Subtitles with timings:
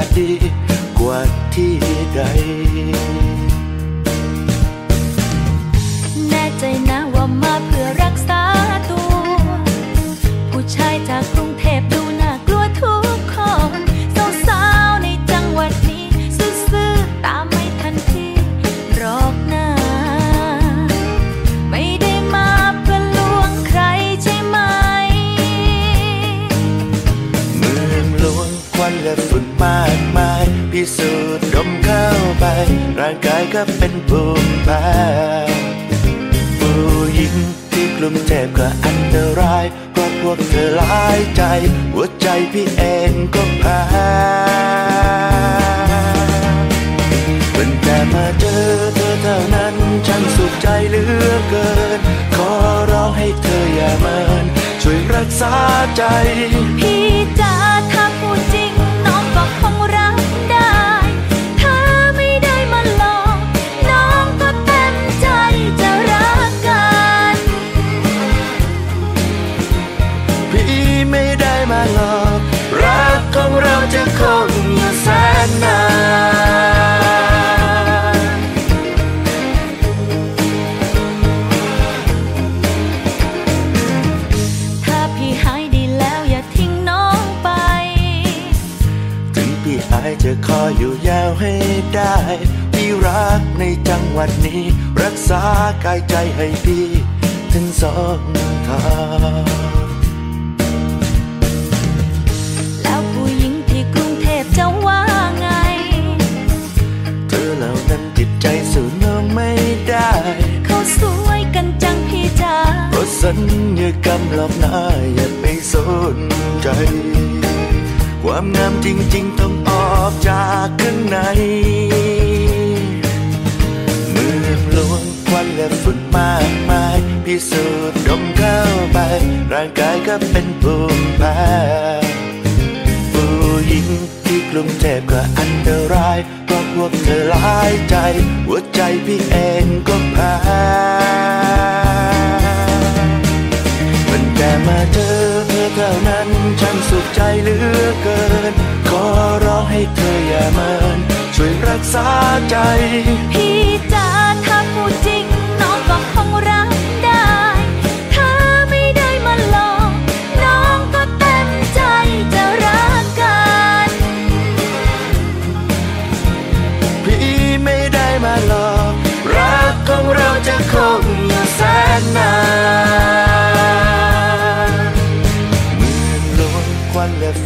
[0.00, 0.49] I did.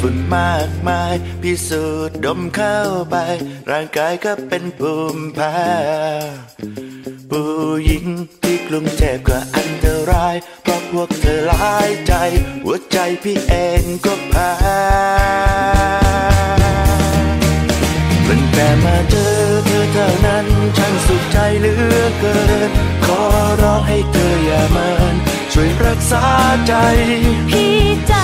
[0.07, 2.79] ฝุ่นมากมาย พิสูจน์ดมเข้า
[3.11, 3.17] ไป
[3.71, 5.57] ร่างกายก็เป็นภูมิแพ้
[7.31, 7.53] ผู้
[7.85, 8.07] หญิง
[8.43, 12.15] ที่กรุงเทพก็อันตราย เพราะพวกเธอร้ายใจ
[12.65, 14.53] หัวใจพี่เองก็แพ้
[18.27, 19.35] มันแต่มาเจอ
[19.67, 20.47] เธอเท่านั้น
[20.79, 22.39] ฉันสุขใจเหลือเกิ
[22.69, 22.71] น
[23.05, 23.21] ขอ
[23.63, 25.15] ร้องให้เธออย่ามาน
[25.53, 26.25] ช่วยรักษา
[26.67, 26.75] ใจ
[27.51, 27.75] พี่
[28.09, 28.24] ใจ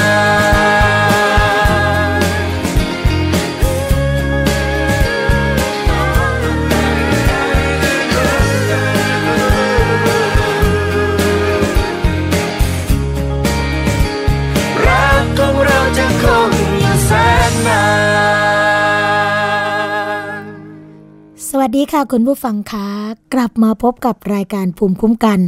[21.61, 22.87] วัสดีค่ะ คุณผู้ฟังคะ
[23.33, 25.39] กลับมาพบกับรายการภูมิคุ้มกัน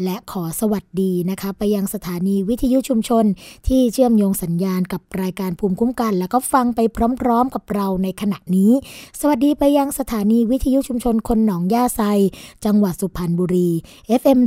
[0.03, 3.25] และขอสวัสดีนะคะ ไปยังสถานีวิทยุชุมชน
[3.67, 6.79] ที่เชื่อมโยงสัญญาณกับรายการภูมิคุ้มกัน แล้วก็ฟังไป
[7.21, 8.71] พร้อมๆกับเราในขณะนี้
[9.19, 12.01] สวัสดีไปยังสถานีวิทยุชุมชนคนหนองย่าไซ
[12.65, 13.69] จังหวัดสุพรรณบุรี
[14.21, 14.39] FM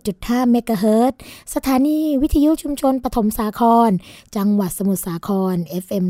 [0.00, 1.12] 107.5เมกะเฮิรต
[1.54, 3.90] สถานีวิทยุชุมชนปฐมสาคร
[4.36, 6.04] จังงหวัดสมุทรสาคร FM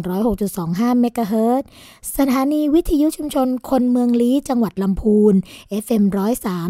[0.49, 1.69] 106.25เมกะเฮิรตซ์
[2.19, 5.35] สถานีวิทยุชุมชนคนเมืองลี้จังหวัดลำพูน
[5.85, 6.03] FM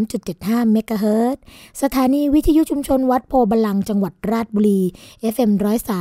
[0.03, 1.41] 103.75เมกะเฮิรตซ์
[1.83, 4.81] สถานีวิทยุชุมชนวัดโพบาลังจังหวัดราชบุรี
[5.35, 5.51] FM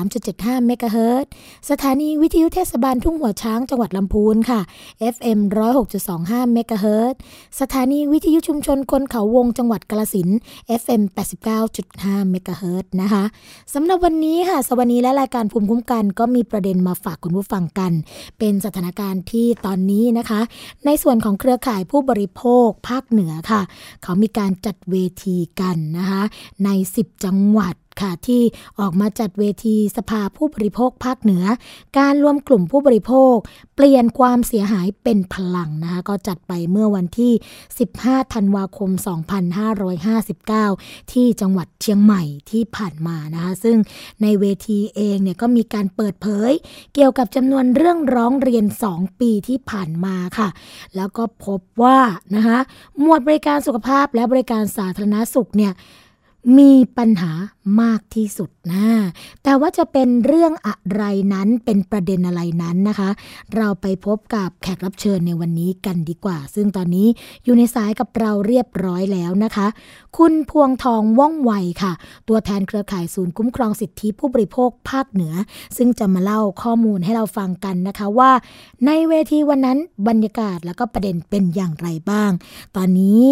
[0.10, 1.30] 103.75เมกะเฮิรตซ์
[1.70, 4.60] สถานีวิทยุเทศบาลทุ่งหัวช้างจังหวัดลำพูนค่ะ
[5.14, 5.40] FM
[5.96, 7.20] 106.25เมกะเฮิรตซ์
[7.60, 10.30] สถานีวิทยุชุมชนคนเขาวงจังหวัดกาฬสิน
[10.82, 11.02] FM
[11.68, 13.24] 89.5เมกะเฮิรตซ์นะคะ
[13.74, 17.92] สำหรับวันนี้ค่ะ สวัสดีและรายการภูมิคุ้มกันก็มีประเด็นมาฝากคุณผู้ฟังกัน
[18.40, 20.42] เป็นสถานการณ์ที่ตอนนี้นะคะ
[20.86, 23.62] ในส่วนของเครือข่ายผู้บริโภคภาคเหนือค่ะ
[24.04, 24.96] เขามีการจัดเว
[25.26, 26.22] ทีกันนะคะ
[26.66, 28.42] ใน 10 จังหวัด ค่ะที่
[28.80, 31.46] ออกมาจัดเวทีสภาผู้บริโภคภาคเหนือ
[31.98, 33.36] การรวมกลุ่มผู้บริโภค
[33.76, 37.32] เปลี่ยนความเสียหายเป็นพลังนะคะก็จัดไปเมื่อวันที่
[37.84, 38.90] 15 ธันวาคม
[40.58, 43.78] 2559 ที่จังหวัดเชียงใหม่ที่ผ่านมานะคะซึ่ง
[44.22, 46.52] ในเวทีเองเนี่ยก็มีการเปิดเผย
[46.94, 50.50] เกี่ยวกับจำนวนเรื่องร้องเรียน 2 ปีที่ผ่านมาค่ะ
[50.96, 52.00] แล้วก็พบว่า
[52.36, 52.60] นะคะ
[53.00, 55.74] หมวดบริการสุขภาพและบริการสาธารณสุขเนี่ย
[56.58, 57.32] มีปัญหา
[57.82, 58.88] มากที่สุดนะ
[59.44, 61.04] แต่ว่าจะเป็นเรื่องอะไร
[61.34, 63.10] นั้นเป็นประเด็นอะไรนั้นนะคะ
[63.56, 67.08] เราไปพบกับแขกรับเชิญในวันนี้กันดีกว่า ซึ่งตอนนี้
[67.44, 69.68] อยู่ในสายกับเราเรียบร้อยแล้วนะคะ
[70.18, 71.52] คุณพวงทองว่องไว
[71.82, 71.94] ค่ะ
[72.28, 75.34] ตัวแทนเครือข่ายศูนย์คุ้มครองสิทธิผู้บริโภคภาคเหนือ
[75.78, 78.32] ซึ่งจะมาเล่าข้อมูลให้เราฟังกันนะคะว่า
[78.86, 79.78] ในเวทีวันนั้น
[80.08, 82.32] บรรยากาศแล้วก็ประเด็นเป็นอย่างไรบ้าง
[82.76, 83.24] ตอนนี้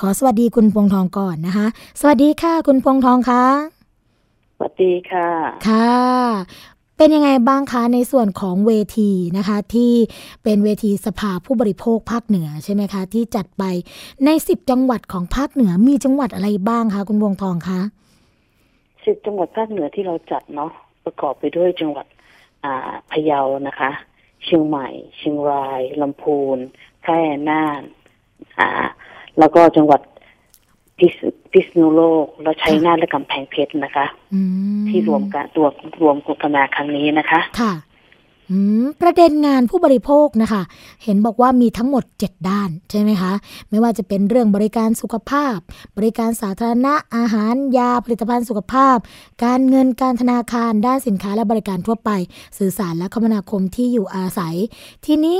[0.00, 1.66] ขอสวัสดีคุณพวงทองก่อนนะคะ
[2.00, 3.44] สวัสดีค่ะ คุณพวงทองคะ
[4.56, 5.28] สวัสดีค่ะ
[5.68, 5.96] ค่ะ
[6.96, 9.92] เป็นยังไงบ้างคะในส่วนของเวทีนะคะ ที่
[10.42, 13.62] เป็นเวทีสภาผู้บริโภคภาคเหนือใช่ไหมคะ ที่จัดไป
[14.24, 17.80] ในสิบจังหวัดของภาคเหนือมีจังหวัดอะไรบ้างคะคุณพวงทองคะ
[19.04, 20.70] สิบจังหวัดภาคเหนือที่เราจัดเนาะ
[21.04, 22.06] ประกอบไปด้วยจังหวัด
[22.64, 23.90] อ่าพะเยานะคะ
[24.44, 26.58] เชียงใหม่ เชียงรายลำพูน
[27.02, 27.82] แพร่น่าน
[28.60, 28.70] อ่า
[29.38, 30.00] แล้วก็จังหวัด
[30.98, 31.12] พิษ
[31.52, 34.40] พิษณุโลก แล้วชัยนาทและกำแพงเพชรนะคะอื
[34.82, 35.66] มที่รวมกันตัว
[36.02, 37.95] รวมกันมาครั้งนี้นะคะ ค่ะอืม
[39.00, 40.62] ประเด็นงานผู้บริโภคนะคะ
[41.04, 43.32] เห็นบอกว่ามีทั้งหมด 7 ด้านใช่ไหมคะ
[43.70, 45.56] ไม่ว่าจะเป็นเรื่องบริการสุขภาพ
[45.96, 48.96] บริการสาธารณะอาหาร ยาผลิตภัณฑ์สุขภาพ
[49.44, 52.10] การเงินการธนาคารด้านสินค้าและบริการทั่วไป
[52.58, 54.54] สื่อสารและคมนาคมที่อยู่อาศัย
[55.06, 55.38] ทีนี้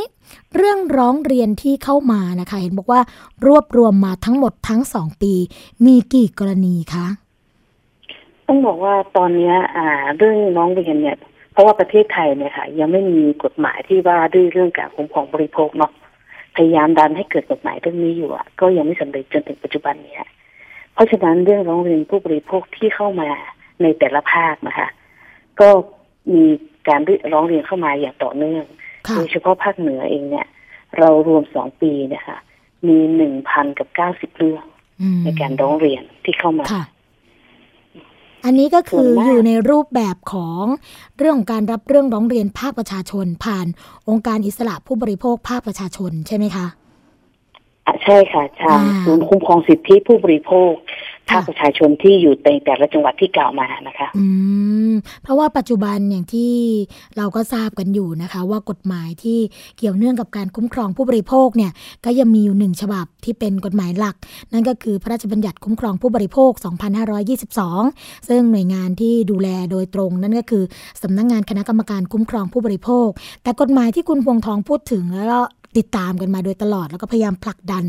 [0.55, 3.01] เรื่องร้องเรียนที่เข้ามานะคะ เห็นบอกว่า
[3.47, 5.33] รวบรวมมาทั้งหมดทั้งสองปี
[5.85, 7.07] มีกี่กรณีคะ
[8.47, 9.53] ต้องบอกว่าตอนนี้
[10.17, 11.19] เรื่องน้องเรียนเนี่ย
[11.57, 15.93] เพราะว่าประเทศไทยเนี่ยค่ะ ยังไม่มีกฎหมายที่ว่าด้วยเรื่องการคุ้มครองบริโภคเนาะ
[16.57, 20.29] พยายามดันให้เกิดกฎหมายเรื่องนี้อยู่อะก็ยังไม่สำเร็จจนถึงปัจจุบันเนี้ย
[20.93, 23.31] เพราะฉะนั้นเรื่องร้องเรียนผู้บริโภคที่เข้ามา
[23.83, 24.89] ในแต่ละภาคนะคะ
[25.61, 25.69] ก็
[26.35, 26.45] มี
[26.89, 27.01] การ
[27.33, 28.65] ร้องเรียนเข้ามาอย่างต่อเนื่อง
[29.09, 30.47] ค่ะโดยเฉพาะภาคเหนือเองเนี่ย
[30.99, 32.39] เรารวมสองปีเนี่ยค่ะ
[32.89, 34.65] มีหนึ่งพันกับเก้าสิบเรื่อง
[35.03, 36.85] อืมในการร้องเรียนที่เข้ามาค่ะ
[38.47, 40.65] อันนี้ก็คือส่วนมากอยู่ในรูปแบบของ
[41.19, 43.67] เรื่องของการรับเรื่องร้องเรียนภาคประชาชน ผ่าน
[44.09, 46.67] องค์การอิสระผู้บริโภคภาคประชาชนใช่ไหมคะ
[47.87, 54.27] อะใช่ค่ะทางอ่าศูนย์คุ้มครองสิทธิผู้บริโภคค่ะ ภาคประชาชนที่อยู่ในแต่ละจังหวัดที่กล่าวมานะคะ อื
[54.91, 54.93] ม
[55.23, 56.53] เพราะว่าปัจจุบันอย่างที่
[57.17, 59.39] เราก็ทราบกันอยู่นะคะ ว่ากฎหมายที่
[59.79, 61.73] เกี่ยวเนื่องกับการคุ้มครองผู้บริโภคเนี่ย
[62.05, 64.17] ก็ยังมีอยู่หนึ่งฉบับที่เป็นกฎหมายหลัก
[64.53, 66.51] นั่นก็คือพระราชบัญญัติคุ้มครองผู้บริโภค
[67.41, 70.65] 2522 ซึ่งหน่วยงานที่ดูแลโดยตรง นั่นก็คือ
[71.03, 73.09] สำนักงานคณะกรรมการคุ้มครองผู้บริโภค
[73.43, 75.41] แต่กฎหมายที่คุณพวงทองพูดถึงแล้วก็
[75.77, 77.85] ติดตามกันมาโดยตลอดแล้วก็พยายามผลักดัน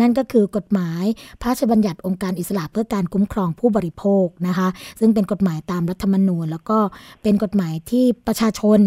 [0.00, 1.04] นั่นก็คือกฎหมาย
[1.40, 4.68] พระราชบัญญัติองค์การอิสระเพื่อการคุ้มครองผู้บริโภคนะคะ
[5.00, 6.78] ซึ่งเป็นกฎหมายตามรัฐธรรมนูญ แล้วก็
[7.22, 8.80] เป็นกฎหมายที่ประชาชน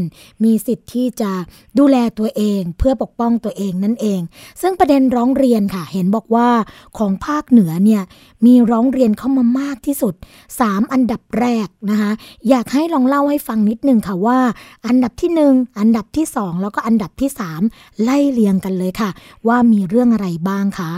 [0.43, 1.31] มีสิทธิ์ที่จะ
[1.79, 4.21] ดูแลตัวเอง เพื่อปกป้องตัวเองนั่นเอง
[4.61, 6.49] ซึ่งประเด็นร้องเรียนค่ะ เห็นบอกว่า
[6.97, 8.01] ของภาคเหนือเนี่ย
[8.45, 10.13] มีร้องเรียนเข้ามามากที่สุด
[10.53, 12.11] 3 อันดับแรกนะคะ
[12.49, 14.39] อยากให้ลองเล่าให้ฟังนิดนึงค่ะว่า
[14.87, 17.29] อันดับที่ 1 อันดับที่ 2 แล้วก็อันดับที่
[17.65, 19.09] 3 ไล่เรียงกันเลยค่ะ
[19.47, 20.91] ว่ามีเรื่องอะไรบ้างคะ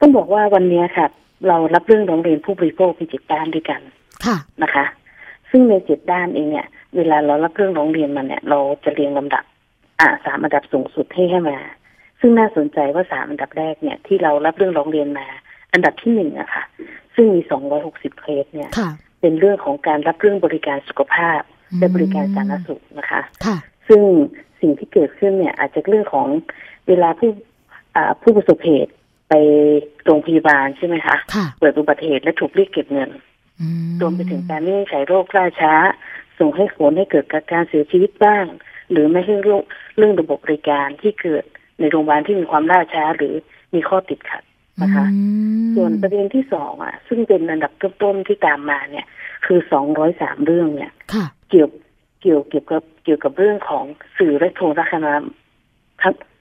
[0.00, 1.06] ต้องบอกว่าวันนี้ค่ะ
[1.48, 3.80] เรารับเรื่องร้องเรียนผู้บริโภคเป็นเจ็ดด้านด้วยกัน
[4.26, 4.84] ค่ะนะคะ
[5.50, 6.66] ซึ่งในเจ็ดด้านเองเนี่ย
[6.96, 9.44] เวลาเรารับเรื่องร้องเรียนมาเนี่ย เราจะเรียงลำดับ
[10.00, 11.58] อ่าสามอันดับสูงสุดให้ให้มา
[12.20, 15.26] ซึ่งน่าสนใจว่าสามอันดับแรกเนี่ย ที่เรารับเรื่องร้องเรียนมา
[15.72, 16.64] อันดับที่หนึ่งอะค่ะ
[17.14, 18.90] ซึ่งมีสองร้อยหกสิบเคสเนี่ยค่ะ
[19.20, 21.40] เป็นเรื่องของการรับเรื่องบริการสุขภาพ
[21.78, 23.56] และบริการสาธารณสุขนะคะค่ะ
[23.88, 24.02] ซึ่ง
[24.66, 26.28] สิ่งที่เกิดขึ้นเนี่ย อาจจะเรื่องของ
[26.88, 27.30] เวลาผู้
[27.96, 28.92] อ่าผู้ประสบเหตุ
[29.28, 29.34] ไป
[30.04, 33.10] โรงพยาบาลใช่ไหมคะค่ะเกิดอุบัติเหตุและถูกเรียกเก็บเงิน
[33.60, 33.66] อื
[34.00, 35.72] รวมไปถึงการวินิจฉัยโรคล่าช้า
[36.38, 38.44] ส่งให้ผลให้เกิดการเสียชีวิตบ้าง
[38.90, 39.60] หรือไม่ใช่เรื่อง
[39.96, 41.44] เรื่องระบบบริการที่เกิด
[41.80, 43.34] ในโรงพยาบาลที่มีความล่าช้าหรือ
[43.74, 44.42] มีข้อติดขัด
[44.82, 45.18] นะคะอื
[45.66, 49.06] มส่วนประเด็นที่สองอะ ซึ่งเป็นอันดับต้นๆที่ตามมาเนี่ย
[49.46, 51.68] คือสองร้อยสามเรื่องเนี่ยค่ะเกี่ยว
[52.20, 53.84] เกี่ยวเกี่ยวกับเกี่ยวกับเรื่องของ
[54.18, 55.14] สื่อและโทรคมนา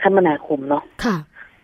[0.03, 1.17] คมนาคมเนาะค่ะ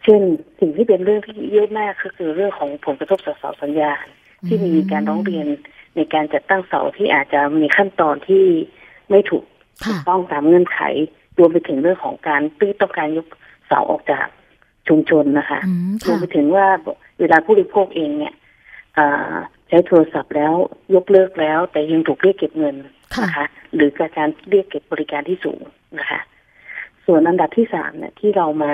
[0.04, 0.22] เช่น
[0.60, 4.06] สิ่งที่เป็นเรื่องที่เยอะมากก็คือเรื่องของผลกระทบต่อเสาสัญญาณ
[4.48, 5.48] ที่มีการร้องเรียน
[5.96, 8.46] ในการจัดตั้งเสาที่อาจจะมีขั้นตอนที่
[9.10, 9.46] ไม่ถูก
[9.86, 10.80] ค่ะต้องตามเงื่อนไข
[11.38, 13.28] รวมไปถึงเรื่องของการตื้อต้องการยก
[13.68, 14.28] เสาออกจาก
[14.88, 16.68] ชุมชนนะคะอืมรวมค่ะไปถึงว่า
[17.20, 18.34] เวลาผู้บริโภคเองเนี่ย
[18.98, 19.34] อ่า
[19.68, 20.54] ใช้โทรศัพท์แล้ว
[20.96, 25.62] ยกเลิกแล้ว แต่ยังถูกเรียกเก็บเงินค่ะ นะคะหรือการเรียกเก็บบริการที่สูง
[26.00, 26.20] นะคะ
[27.06, 28.74] ส่วนอันดับที่สามเนี่ยที่เรามา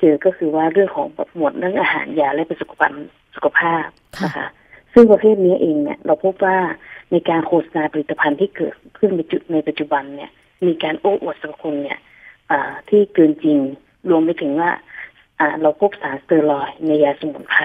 [0.00, 2.92] เจอก็คือว่าเรื่องของหมวดเรื่องอาหารยาและเป็นสุขภาพ
[3.36, 3.86] สุขภาพ
[4.24, 4.46] นะคะ
[4.94, 6.58] ซึ่งประเภทนี้เองเนี่ยเราพบว่า
[7.10, 10.30] ในการโฆษณาผลิตภัณฑ์ที่เกิดขึ้นในจุดในปัจจุบันเนี่ย
[10.66, 11.98] มีการโอ้อวดสรรพคุณเนี่ย
[12.50, 13.58] อ่าที่เกินจริง
[14.10, 14.70] รวมไปถึงว่า
[15.40, 17.62] อ่าเราพบสารสเตียรอยด์ในยาสมุนไพร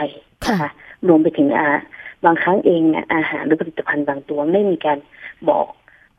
[0.47, 0.71] นะคะ
[1.07, 1.67] รวมไปถึงอา
[2.25, 4.97] บางครั้งเองเนี่ยอาหารหรือผลิตภัณฑ์บางตัวไม่มีการ
[5.49, 5.65] บอก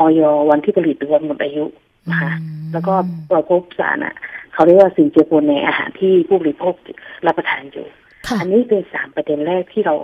[0.00, 0.20] ออย
[0.50, 1.64] วันที่ผลิตหรือวันหมดอายุ
[2.08, 2.94] นะคะอืมแล้วก็
[3.32, 4.14] เราพบสารอะ
[4.52, 6.74] เขาเรียกว่าสิ่งเจือปนในอาหารที่ผู้บริโภค
[7.26, 7.86] รับประทานอยู่
[8.28, 9.94] ค่ะอันนี้เป็นสามประเด็นแรกที่เรา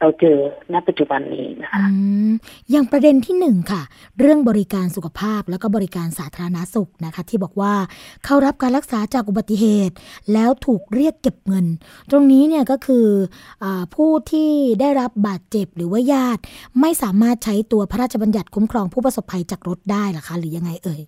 [0.00, 0.38] เราเจอ
[0.72, 1.96] ณปัจจุบันนี้นะคะอื
[2.28, 2.32] ม
[2.70, 3.82] อย่างประเด็นที่หนึ่งค่ะ
[4.18, 7.74] เรื่องบริการสุขภาพแล้วก็บริการสาธารณสุขนะคะ ที่บอกว่า
[8.24, 9.94] เข้ารับการรักษาจากอุบัติเหตุ
[10.32, 11.66] แล้วถูกเรียกเก็บเงิน
[12.10, 13.06] ตรงนี้เนี่ยก็คือ
[13.62, 16.42] อาผู้ที่ได้รับบาดเจ็บหรือว่าญาติ
[16.80, 21.02] ไม่สามารถใช้ตัวพระราชบัญญัติคุ้มครองผู้ประสบภัยจากรถได้หรอคะ หรือยังไงเอ่ย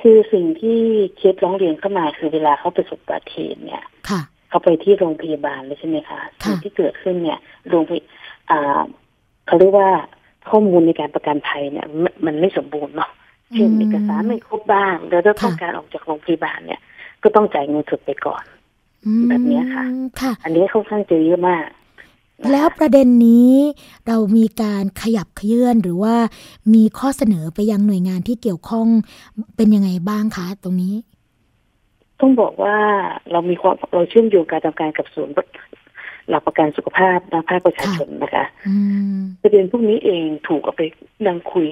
[0.00, 0.80] คือสิ่งที่
[1.16, 4.20] เคสร้องเรียนเข้ามาคือเวลาเขาประสบอุบัติเหตุเนี่ย ค่ะ
[4.50, 7.38] เขาไปที่โรงพยาบาลเลยใช่ไหมคะค่ะสิ่งที่เกิดขึ้นเนี่ย
[7.68, 8.00] โรงพย
[8.50, 8.82] อ่า
[9.46, 9.90] เขาเรียกว่า
[10.50, 13.10] ข้อมูลในการประกันภัยเนี่ยมันมันไม่สมบูรณ์เนาะ
[13.54, 16.80] เช่นเอกสารไม่ครบบ้างแล้วถ้าต้องการออกจากโรงพยาบาลเนี่ย
[17.22, 18.44] ก็ต้องจ่ายเงินสดไปก่อน
[19.04, 19.84] อืมแบบเนี้ยค่ะ
[20.20, 21.64] ค่ะ อันนี้ค่อนข้างเจอเยอะมาก
[22.40, 23.52] นะคะแล้วประเด็นนี้
[24.06, 26.14] เรามีการขยับเขยื่อนหรือว่า
[26.74, 28.86] มีข้อเสนอไปยังหน่วยงานที่เกี่ยวข้อง
[29.56, 30.94] เป็นยังไงบ้างคะตรงนี้
[32.20, 32.76] ต้องบอกว่า
[33.32, 35.34] เรามีความเราเชื่อมโยงการทำการกับศูนย์
[36.28, 38.74] หลักประกันสุขภาพทางภาคประชาชนนะคะอื
[39.16, 40.82] มประเด็นพวกนี้เองถูกเอาไป
[41.26, 41.68] นั่งคุย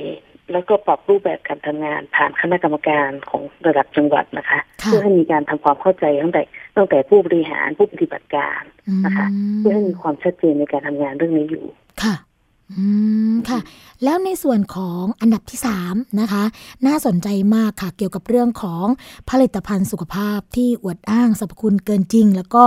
[0.53, 6.43] แล้วก็ปรับรูปแบบการทำงานผ่านคณะกรรมการของระดับจังหวัดนะคะค่ะเพื่อให้มีการทำความเข้าใจตั้งแต่
[6.77, 8.63] ตั้งแต่ผู้บริหารผู้ปฏิบัติการ
[9.07, 9.27] นะคะ
[9.59, 11.88] เพื่อให้มีความชัดเจนในการทำงานเรื่องนี้อยู่ค่ะ
[12.77, 12.85] อื
[13.33, 13.61] มค่ะ
[14.05, 16.43] แล้วในส่วนของอันดับที่สามนะคะ
[16.87, 18.87] น่าสนใจมากค่ะเกี่ยวกับเรื่องของ
[19.31, 22.65] ผลิตภัณฑ์สุขภาพที่อวดอ้างสรรพคุณเกินจริง แล้วก็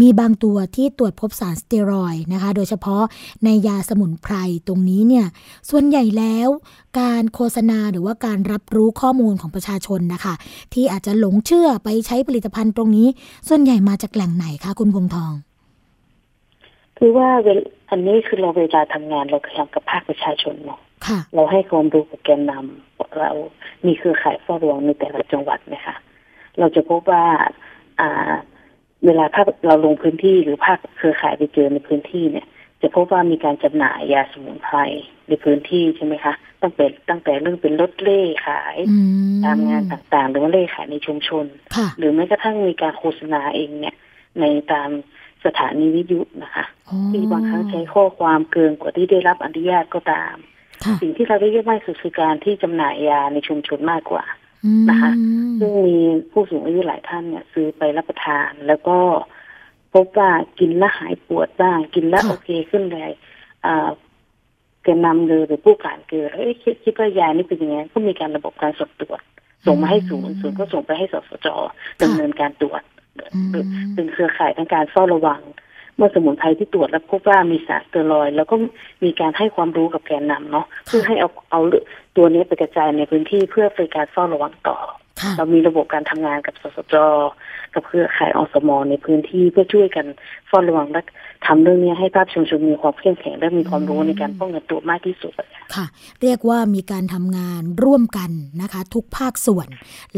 [0.00, 3.02] มีบางตัวที่ตรวจพบสารสเตียรอยนะคะ โดยเฉพาะ
[3.44, 4.34] ในยาสมุนไพร
[4.66, 5.26] ตรงนี้เนี่ย
[5.70, 6.48] ส่วนใหญ่แล้ว
[7.00, 10.34] การโฆษณาหรือว่าการรับรู้ข้อมูลของประชาชนนะคะ
[10.74, 13.08] ที่อาจจะหลงเชื่อไปใช้ผลิตภัณฑ์ตรงนี้
[13.48, 15.32] ส่วนใหญ่มาจากแหล่งไหนคะคุณพงทอง
[17.02, 23.30] คือว่าเวลอันนี้คือเราเวลาทำงานเราทำกับภาคประชาชนเนาะค่ะเราให้ความรู้กับแกนนำเรา
[23.86, 25.96] มีเครือข่ายเฝ้าระวังในแต่ละจังหวัดนะคะ
[26.58, 27.24] เราจะพบว่า
[28.00, 28.32] อ่า
[29.04, 32.46] เวลาภาคเราลงพื้นที่หรือภาคเครือข่ายไปเจอในพื้นที่เนี่ย
[32.82, 34.76] จะพบว่ามีการจำหน่ายยาสมุนไพร
[35.28, 38.96] ในพื้นที่ใช่ไหมคะตั้งแต่ตั้งแต่เรื่องเป็นรถเล่ขายอื
[39.30, 41.44] มตามงานต่างๆ หรือว่าเล่ขายในชุมชน
[41.76, 43.96] ค่ะหรือแม้กระทั่งมีการโฆษณาเองเนี่ย
[44.40, 44.90] ในตาม
[45.44, 50.36] สถานีวิทยุนะคะอ๋อที่บางครั้งใช้ข้อความเกินกว่าที่ได้รับอนุญาตก็ตาม
[50.84, 54.24] ค่ะสิ่งที่เราได้เยอะมากสุดคือการที่จำหน่ายยาในชุมชนมากกว่า
[54.90, 55.98] นะคะอืมซึ่งมี
[56.32, 58.98] ผู้สูงอายุหลายท่านเนี่ยซื้อไปรับประทาน แล้วก็
[59.94, 63.10] พบว่ากินแล้วหายปวดบ้าง กินแล้วค่ะโอเคขึ้นเลย
[63.66, 63.88] อ่า
[64.82, 69.20] แกนนำเลยหรือผู้การเกลือแล้วเอ๊ะคิดคิดว่ายานี่เป็นยังไงก็มีการระบบการส่งตรวจ
[69.66, 71.48] ส่งมาให้ศูนย์ศูนย์ก็ส่งไปให้สสจ
[72.02, 72.89] ดำเนินการตรวจอืมหรือ
[73.94, 75.40] เป็นเครือข่ายทางการเฝ้าระวัง
[75.96, 78.54] เมื่อสมุนไพรที่ตรวจแล้วพบว่ามีสารสเตียรอยด์แล้วก็
[79.04, 81.60] มีการให้ความรู้กับแกนนำเนาะเพื่อให้เอาเอา
[82.16, 84.76] ตัวนี้ไปกระจายในพื้นที่เพื่อเป็นการเฝ้าระวังต่อ
[85.20, 86.94] ค่ะเรามีระบบการทำงานกับสสจ
[87.74, 90.06] กับเครือข่ายอสมในพื้นที่เพื่อช่วยกัน
[90.48, 91.00] เฝ้าระวังและ
[91.46, 95.32] ทำเรื่องนี้ให้ภาคชุมชนมีความเข้มแข็งและมีความรู้ในการป้องกันตัวมากที่สุด
[95.74, 95.86] ค่ะ
[96.22, 98.30] เรียกว่ามีการทำงานร่วมกัน
[98.62, 99.68] นะคะ ทุกภาคส่วน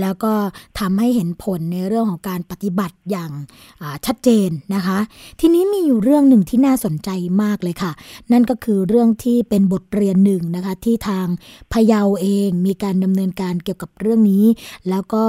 [0.00, 0.32] แล้วก็
[0.80, 4.98] ทำให้เห็นผลในเรื่องของการปฏิบัติอย่างาชัดเจนนะคะ
[5.40, 7.10] ทีนี้มีอยู่เรื่องหนึ่งที่น่าสนใจ
[7.42, 7.92] มากเลยค่ะ
[8.32, 11.26] นั่นก็คือเรื่องที่เป็นบทเรียนหนึ่งนะคะที่ทาง
[11.72, 14.44] พะเยาเองมีการดำเนินการเกี่ยวกับเรื่องนี้
[14.90, 15.24] แล้วก็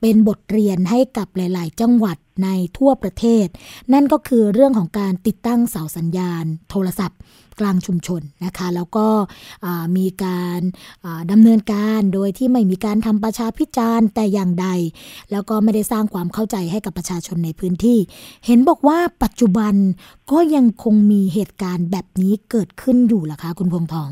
[0.00, 2.48] เป็นบทเรียนให้กับหลาย ๆ จังหวัด ใน
[2.78, 3.46] ทั่วประเทศ
[3.92, 7.18] นั่นก็คือเรื่องของการติดตั้งเสาสัญญาณ โทรศัพท์
[7.60, 9.06] กลางชุมชนนะคะ แล้วก็
[9.64, 10.60] อ่ามีการ
[11.04, 14.68] อ่าดำเนินการโดยที่ไม่มีการทำประชาพิจารณ์แต่อย่างใด
[15.32, 17.98] แล้วก็ไม่ได้สร้างความเข้าใจให้กับประชาชนในพื้นที่
[18.46, 19.74] เห็นบอกว่าปัจจุบัน
[20.32, 24.10] ก็ยังคงมีเหตุการณ์แบบนี้เกิดขึ้นอยู่ล่ะคะ คุณพวงทอง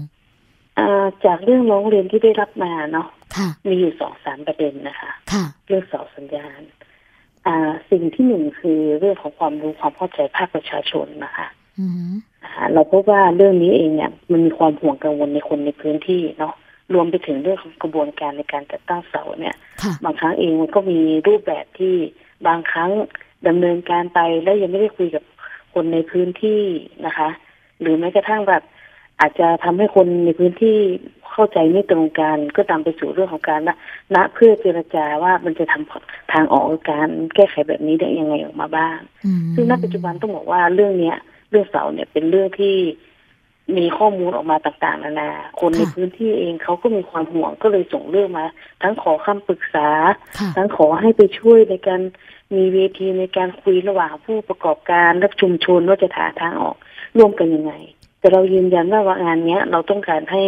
[0.78, 6.79] อ่าจากเรื่องร้องเรียนที่ได้รับมาเนาะค่ะมีอยู่สองสามประเด็นนะคะค่ะเรื่องเสาสัญญาณอ่า
[7.90, 11.46] สิ่งที่หนึ่งคือเรื่องของความรู้ความเข้าใจภาคประชาชนนะคะ
[11.78, 12.12] อืม
[12.44, 16.54] นะคะเราพบว่าเรื่องนี้เองเนี่ยมันมีความห่วงกังวลในคนในพื้นที่เนาะ
[16.94, 21.94] รวมไปถึงเรื่องของกระบวนการในการจัดตั้งเสาเนี่ยค่ะบางครั้งเองมันก็มีรูปแบบที่
[22.46, 22.90] บางครั้ง
[23.48, 25.24] ดำเนินการไปแล้วยังไม่ได้คุยกับ
[25.74, 26.62] คนในพื้นที่
[27.06, 27.28] นะคะ
[27.80, 28.62] หรือแม้กระทั่งแบบ
[29.20, 30.78] อาจจะทำให้คนในพื้นที่
[31.32, 33.76] เข้าใจไม่ตรงกันก็ตามไปสู่เรื่องของการนะ
[34.14, 41.16] นะเพื่อเจรจาว่ามันจะทำทางออกการแก้ไขแบบนี้ได้ยังไงออกมาบ้างอืมซึ่งณปัจจุบันต้องบอกว่าเรื่องเนี้ย
[41.50, 42.76] เรื่องเสาเนี่ยเป็นเรื่องที่
[43.76, 48.46] มีข้อมูลออกมาต่างๆนานา คนในพื้นที่เองเขาก็มีความห่วงก็เลยส่งเรื่องมา
[48.82, 49.88] ทั้งขอคำปรึกษา
[50.38, 52.00] ค่ะทั้งขอให้ไปช่วยในการ
[52.54, 56.76] มีเวทีในการคุยระหว่างผู้ประกอบการและชุมชนว่าจะหาทางออก
[57.18, 57.72] ร่วมกันยังไง
[58.20, 60.42] แต่เรายืนยันว่าว่างานเนี้ย เราต้องการให้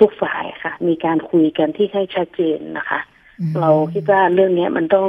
[0.00, 3.00] ทุกฝ่ายค่ะ มีการคุยกันที่ให้ชัดเจนนะคะ
[3.40, 5.08] อืมเราคิดว่าเรื่องเนี้ยมันต้อง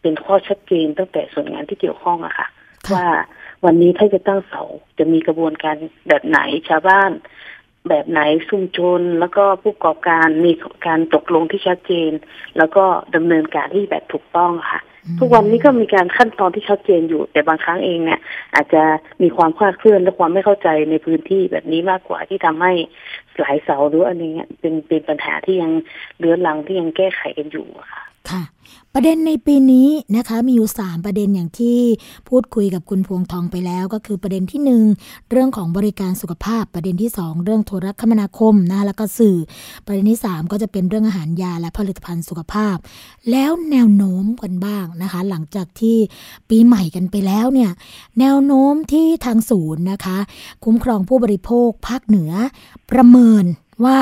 [0.00, 2.48] เป็นข้อชัดเจนตั้งแต่ส่วนงานที่เกี่ยวข้องอะค่ะ
[2.88, 3.06] ค่ะ ว่า
[3.64, 4.62] วันนี้ถ้าจะตั้งเสา
[4.98, 5.76] จะมีกระบวนการ
[6.08, 7.10] แบบไหนชาวบ้าน
[7.88, 10.52] แบบไหนชุมชน แล้วก็ผู้ประกอบการมี
[10.86, 12.10] การตกลงที่ชัดเจน
[12.58, 12.84] แล้วก็
[13.14, 18.20] ดำเนินการที่แบบถูกต้องค่ะอืม ทุกวันนี้ก็มีการขั้นตอนที่ชัดเจนอยู่ แต่บางครั้งเองเนี่ย
[18.54, 18.82] อาจจะ
[19.22, 22.72] มีความคลาดเคลื่อนและความไม่เข้าใจในพื้นที่แบบนี้มากกว่าที่ทำให้
[23.38, 25.72] หลายเสาหรืออะไรเงี้ยเป็นเป็นปัญหาที่ยัง
[26.18, 28.42] เรื้อรังที่ยังแก้ไขกันอยู่ค่ะ ค่ะ
[28.94, 31.78] ประเด็นในปีนี้นะคะมีอยู่ 3 ประเด็นอย่างที่
[32.28, 34.60] พูดคุยกับคุณพวงทองไปแล้วก็คือประเด็นที่
[34.96, 39.36] 1 เรื่องของบริการสุขภาพ ประเด็นที่ 2 เรื่องโทรคมนาคมนะคะแล้วก็สื่อ
[39.86, 42.76] ประเด็นที่ 3 ก็จะเป็นเรื่องอาหารยาและผลิตภัณฑ์สุขภาพ
[43.30, 45.96] แล้วแนวโน้มกันบ้างนะคะ หลังจากที่
[46.50, 47.70] ปีใหม่กันไปแล้วเนี่ย
[48.20, 50.18] แนวโน้มที่ทางศูนย์นะคะ
[50.64, 52.32] คุ้มครองผู้บริโภคภาคเหนือ
[52.90, 53.46] ประเมิน
[53.84, 53.98] ว่า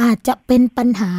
[0.00, 1.12] อาจจะเป็นปัญหา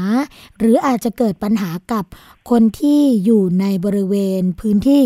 [0.59, 2.05] หรืออาจจะเกิดปัญหากับ
[2.49, 5.03] คนที่อยู่ในบริเวณพื้นที่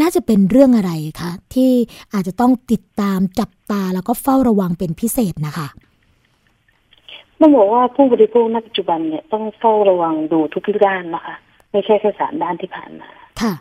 [0.00, 1.72] น่าจะเป็นเรื่องอะไรคะ ที่
[2.12, 5.68] อาจจะต้องติดตามจับตาแล้วก็เฝ้าระวังเป็นพิเศษนะคะ
[7.40, 11.36] ต้องบอกว่าผู้บริโภคณปัจจุบันเนี่ยต้องเฝ้าระวังดูทุกด้านนะคะ
[11.70, 13.52] ไม่ใช่แค่สามด้านที่ผ่านมาค่ะ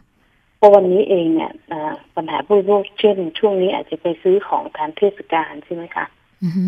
[0.57, 6.05] เพราะวันนี้เองเนี่ยอ่าปัญหาผู้บริโภคเช่น ช่วงนี้อาจจะไปซื้อของทานเทศกาลใช่ไหมคะ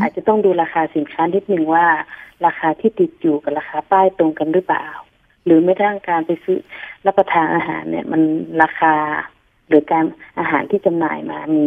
[0.02, 1.86] อาจจะต้องดูราคาสินค้านิดหนึ่งว่า
[2.46, 4.88] ราคาที่ติดอยู่กับราคาป้ายตรงกันหรือเปล่า
[5.46, 6.60] หรือไม่ทั้งการไปซื้อ
[7.06, 8.22] รับประทานอาหารเนี่ย มัน
[8.62, 8.94] ราคา
[9.68, 10.06] หรือการ
[10.40, 11.66] อาหารที่จำหน่ายมามี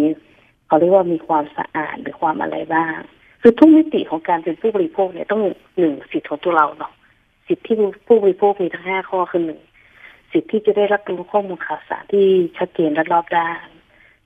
[0.66, 2.96] เขาเรียกว่ามีความสะอาดหรือความอะไรบ้าง
[3.42, 5.42] คือทุกมิติของการเป็นผู้บริโภคเนี่ยต้อง
[5.78, 6.92] หนึ่งสิทธิของตัวเราเนาะ
[7.48, 9.60] สิทธิที่ผู้บริโภคมีทั้งห้าข้อคือหนึ่ง
[10.32, 12.26] สิทธิที่จะได้รับรู้ข้อมูลข่าวสารที่
[12.58, 13.66] ชัดเจนและรอบด้าน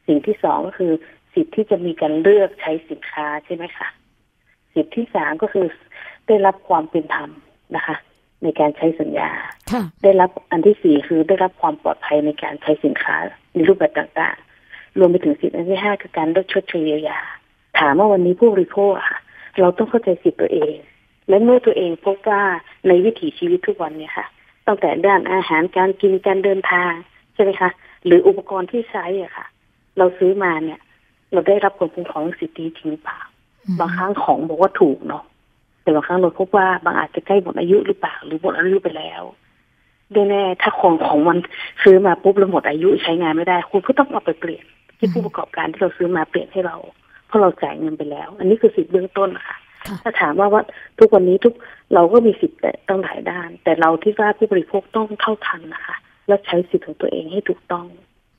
[0.06, 0.92] สิ่งที่สองก็คือ
[1.34, 3.88] สิทธิที่จะมีการเลือกใช้สินค้าใช่ไหมคะ
[4.74, 5.66] สิทธิที่สามก็คือ
[6.26, 7.30] ได้รับความเป็นธรรม
[7.76, 7.96] นะคะ
[8.42, 9.30] ในการใช้สัญญา
[9.72, 13.16] ค่ะได้รับอันที่สี่คือได้รับความปลอดภัยในการใช้สินค้า
[13.52, 17.20] ในรูปแบบต่างๆ รวมไปถึงสิทธิอันที่ห้าคือการลดชดเชยเยียวยา
[17.78, 19.18] ถามว่าวันนี้ผู้บริโภคอะค่ะ
[19.60, 20.74] เราต้องเข้าใจสิทธิตัวเอง
[21.28, 22.42] และเมื่อตัวเองพบว่า
[22.88, 24.26] ในวิถีชีวิตทุกวันเนี่ยค่ะ
[24.66, 26.92] ตั้งแต่ด้านอาหารการกินการเดินทาง
[27.34, 27.70] ใช่ไหมคะ
[28.04, 29.46] หรืออุปกรณ์ที่ใช้อะค่ะ
[29.98, 30.80] เราซื้อมาเนี่ย
[31.32, 33.20] เราได้รับผลคุ้มครองสิทธิจริงหรือเปล่า
[33.80, 35.24] บางครั้งของบอกว่าถูกเนาะ
[35.82, 39.22] แต่บางครั้งเราพบว่าบางอาจจะใกล้หมดอายุหรือเปล่าหรือหมดอายุไปแล้ว
[40.14, 41.38] แน่ๆถ้าของของมัน
[41.82, 44.64] ซื้อมาปุ๊บแล้วหมดอายุใช้งานไม่ได้ คุณก็ต้องเอาไปเปลี่ยน
[44.98, 46.76] ที่ผู้ประกอบการที่เราซื้อมาเปลี่ยนให้เรา
[47.26, 50.62] เพราะเราจ่ายเงินไปแล้ว อันนี้คือสิทธิ์เบื้องต้นนะคะค่ะ ถ้าถามว่าว่า
[50.98, 51.54] ทุกวันนี้ทุก
[51.94, 55.96] เราก็มีสิทธิ์แต่ต้องหลายด้าน แต่เราที่ว่าผู้บริโภคต้องเท่าทันนะคะ
[56.28, 57.86] และใช้สิทธิ์ของตัวเองให้ถูกต้อง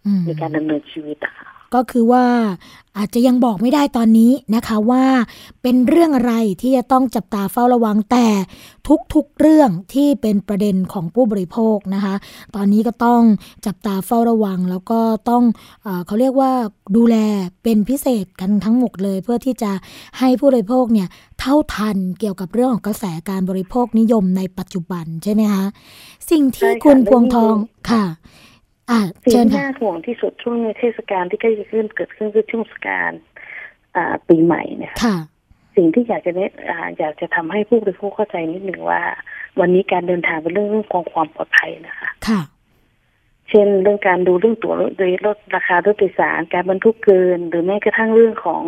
[0.05, 2.25] อืมในการดำเนินชีวิตอะค่ะ ก็คือว่า
[2.97, 5.05] อาจจะยังบอกไม่ได้ตอนนี้นะคะว่า
[5.61, 8.27] เป็นเรื่องอะไรที่จะต้องจับตาเฝ้าระวังแต่
[9.13, 12.15] ทุกๆเรื่องที่เป็นประเด็นของผู้บริโภคนะคะ
[12.55, 13.21] ตอนนี้ก็ต้อง
[13.65, 15.43] จับตาเฝ้าระวัง แล้วก็ต้อง
[15.83, 16.51] เออเขาเรียกว่า
[16.95, 17.15] ดูแล
[17.63, 19.71] เป็นพิเศษกันทั้งหมดเลย เพื่อที่จะ
[20.19, 21.07] ให้ผู้บริโภคเนี่ย
[21.39, 25.65] เท่าทันเกี่ยวกับเรื่องของกระแสการบริโภคนิยมในปัจจุบันใช่ไหมคะ
[26.29, 28.05] สิ่งที่ใช่ค่ะคุณและพวงทองยิ่งค่ะอ่า
[29.23, 33.11] สิ่งเชิญที่ค่ะน่าห่วงที่สุดช่วงในเทศกาลที่ใกล้จะขึ้นเกิดขึ้นคือช่วงเทศกาล
[33.95, 35.17] อ่าปีใหม่เนี่ยค่ะค่ะ
[35.75, 39.01] สิ่งที่อยากจะเน้นอ่าอยากจะทำให้ผู้บริโภคเข้าใจนิดหนึ่งว่า
[39.59, 42.41] วันนี้การเดินทางเป็นเรื่องเรื่องของความปลอดภัยนะคะค่ะ
[43.49, 48.61] เช่นเรื่องการดูเรื่องตั๋วรถโดยลดราคารถโดยสารการบรรทุกเกิน หรือแม้กระทั่งเรื่องของ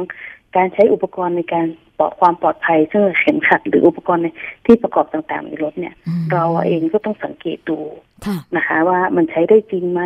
[0.56, 4.27] การใช้อุปกรณ์ในการ ปลอดความปลอดภัยซึ่งเข็มขัดหรืออุปกรณ์ใน
[4.65, 7.77] ที่ประกอบต่างๆในรถเนี่ยอืมเราเองก็ต้องสังเกตดู
[8.25, 10.01] ค่ะนะคะ ว่ามันใช้ได้จริงไหม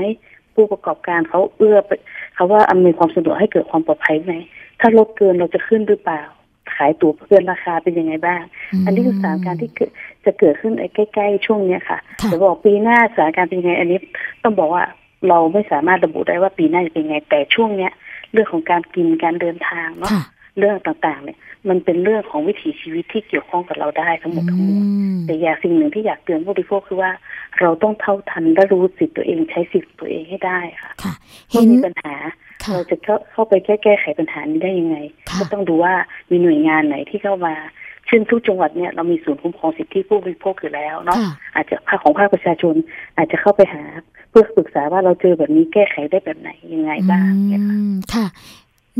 [0.56, 1.92] ผู้ประกอบการเขาเอื้อไป
[2.36, 4.34] เขาว่าอำนวยความสะดวกให้เกิดความปลอดภัยไหม
[4.80, 6.24] ถ้าลดเกินเราจะขึ้นหรือเปล่า
[6.76, 8.42] ขายตั๋วเกินราคาเป็นยังไงบ้าง
[8.86, 9.92] อันนี้คือสถานการณ์ที่เกิด
[10.26, 14.00] จะเกิดขึ้นไอ้ใกล้ๆช่วงเนี้ยค่ะค่ะจะบอกปีหน้าสถานการณ์เป็นยังไงอันนี้
[14.44, 14.84] ต้องบอกว่า
[15.30, 17.92] เราไม่สามารถระบุได้ว่าปีหน้าจะเป็นยังไงแต่ช่วงเนี้ย
[18.32, 20.24] เรื่องของการกินการเดินทางเนาะค่ะ
[20.58, 21.38] เรื่องต่างๆ เนี่ย
[21.70, 27.12] มันเป็นเรื่องของวิถีชีวิตที่เกี่ยวข้องกับเราได้ทั้งหมดทั้งมวลอืมแต่อยากสิ่งหนึ่งที่อยากเตือนผู้บริโภคคือว่า
[27.62, 31.14] เราต้องเท่าทันและรู้สิทธิ์ตัวเองใช้สิทธิ์ตัวเองให้ได้ค่ะค่ะ
[31.50, 32.16] เมื่เห็อนมีปัญหา
[32.64, 34.98] ค่ะเราจะเข้าเข้าไปแก้แก้ไขปัญหานี้ได้ยังไง
[35.30, 35.94] ค่ะก็ต้องดูว่า
[36.30, 37.54] มีหน่วยงานไหนที่เข้ามา
[38.08, 42.76] เช่นทุกจังหวัดเนี่ยเรามีศูนย์คุ้มครองสิทธิผู้บริโภคอยู่แล้วเนาะค่ะอาจจะภาคของภาคประชาชน
[43.18, 43.84] อาจจะเข้าไปหา
[44.30, 48.26] เพื่อปรึกษาว่าเราเจอแบบนี้แก้ไขได้แบบไหนยังไงบ้างเนี่ยค่ะอืมค่ะ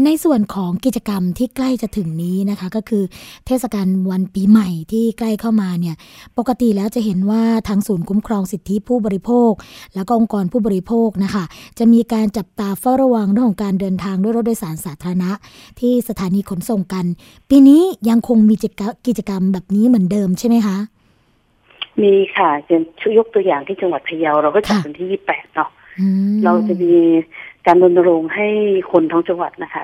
[0.06, 3.04] ในส่วนของกิจกรรมที่ใกล้จะถึงนี้นะคะก็คือ
[3.48, 5.96] เทศกาลวันปีใหม่ที่ใกล้เข้ามาเนี่ย
[6.38, 9.52] ปกติแล้วจะเห็นว่าทางศูนย์คุ้มครองสิทธิผู้บริโภค
[9.96, 11.44] แล้วก็องค์กรผู้บริโภคนะคะ
[11.80, 15.32] จะมีการจับตาเฝ้าระวังเรื่องของการเดินทางด้วยรถโดยสารสาธารณะ
[15.80, 17.06] ที่สถานีขนส่งกัน
[17.50, 18.56] ปีนี้ยังคงมี
[19.08, 20.78] กิจกรรมแบบนี้เหมือนเดิมใช่ไหมคะ
[22.02, 22.84] มีค่ะอย่าง
[23.18, 26.94] ยกตัวอย่างที่จังหวัดพะเยาเราก็จัดค่ะวันที่ยี่แปดเนาะอืมเราจะมี
[27.68, 28.48] การรณรงค์ให้
[28.92, 29.84] คนทั้งจังหวัดนะคะ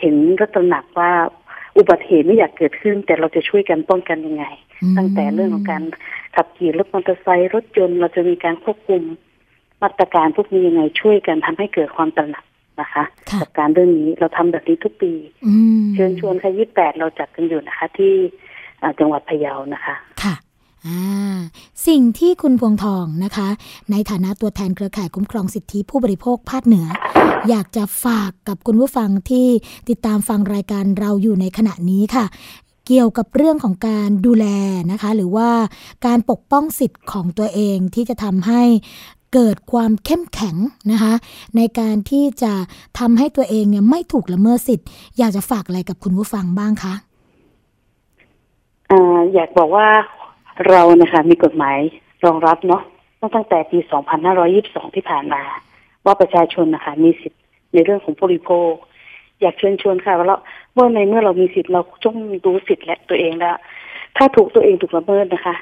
[0.00, 1.10] เห็นก็ตระหนักว่า
[1.76, 4.44] อุบัติเหตุไม่อยากเกิดขึ้น แต่เราจะช่วยกันป้องกันยังไง
[4.98, 5.82] ตั้งแต่เรื่องของการ
[6.36, 9.02] ขับขี่รถมอเตอร์ไซค์รถยนต์เราจะมีการควบคุม
[9.82, 12.44] มาตรการพวกนี้ยังไงช่วยกันทำให้เกิดความตระหนัก
[12.80, 15.12] นะคะค่ะกับการเรื่องนี้เราทำแบบนี้ทุกปี
[15.46, 18.12] อืมเชิญชวนค่ะยี่แปดเราจัดกันอยู่นะคะ ที่
[18.82, 20.49] อ่าจังหวัดพะเยานะคะ ค่ะอ่า
[21.86, 23.48] สิ่งที่คุณพวงทองนะคะ
[23.90, 26.86] ในฐานะตัวแทนเครือข่ายคุ้มครองสิทธิผู้บริโภคภาคเหนือ
[27.48, 29.46] อยากจะฝากกับคุณผู้ฟังที่
[29.88, 32.24] ติดตามฟังรายการเราอยู่ในขณะนี้ค่ะ
[32.86, 34.46] เกี่ยวกับเรื่องของการดูแล
[34.92, 35.50] นะคะ หรือว่า
[36.06, 38.62] การปกป้องสิทธิ์ของตัวเองที่จะทำให้
[39.34, 40.56] เกิดความเข้มแข็ง
[40.92, 41.12] นะคะ
[41.56, 42.52] ในการที่จะ
[42.98, 44.86] ทำให้ตัวเองเนี่ยไม่ถูกละเมิดสิทธิ์
[45.18, 46.94] อยากจะฝากอะไรกับคุณผู้ฟังบ้างคะ
[48.90, 48.92] อ
[49.34, 49.86] อยากบอกว่า
[50.68, 51.78] เรานะคะมีกฎหมาย
[52.24, 52.82] รองรับเนาะ
[53.34, 53.78] ตั้งแต่ปี
[54.36, 55.42] 2522 ที่ผ่านมา
[56.04, 57.40] ว่าประชาชนนะคะมีสิทธิ์
[57.72, 58.72] ในเรื่องของผู้บริโภค
[59.40, 60.36] อยากเชิญชวนค่ะว่าเรา
[60.76, 63.56] ว่าในเมื่อเรามีสิทธิ์เราต้องรู้สิทธิ์และตัวเองแล้ว
[64.16, 65.54] ถ้าถูกตัวเองถูกละเมิดนะคะ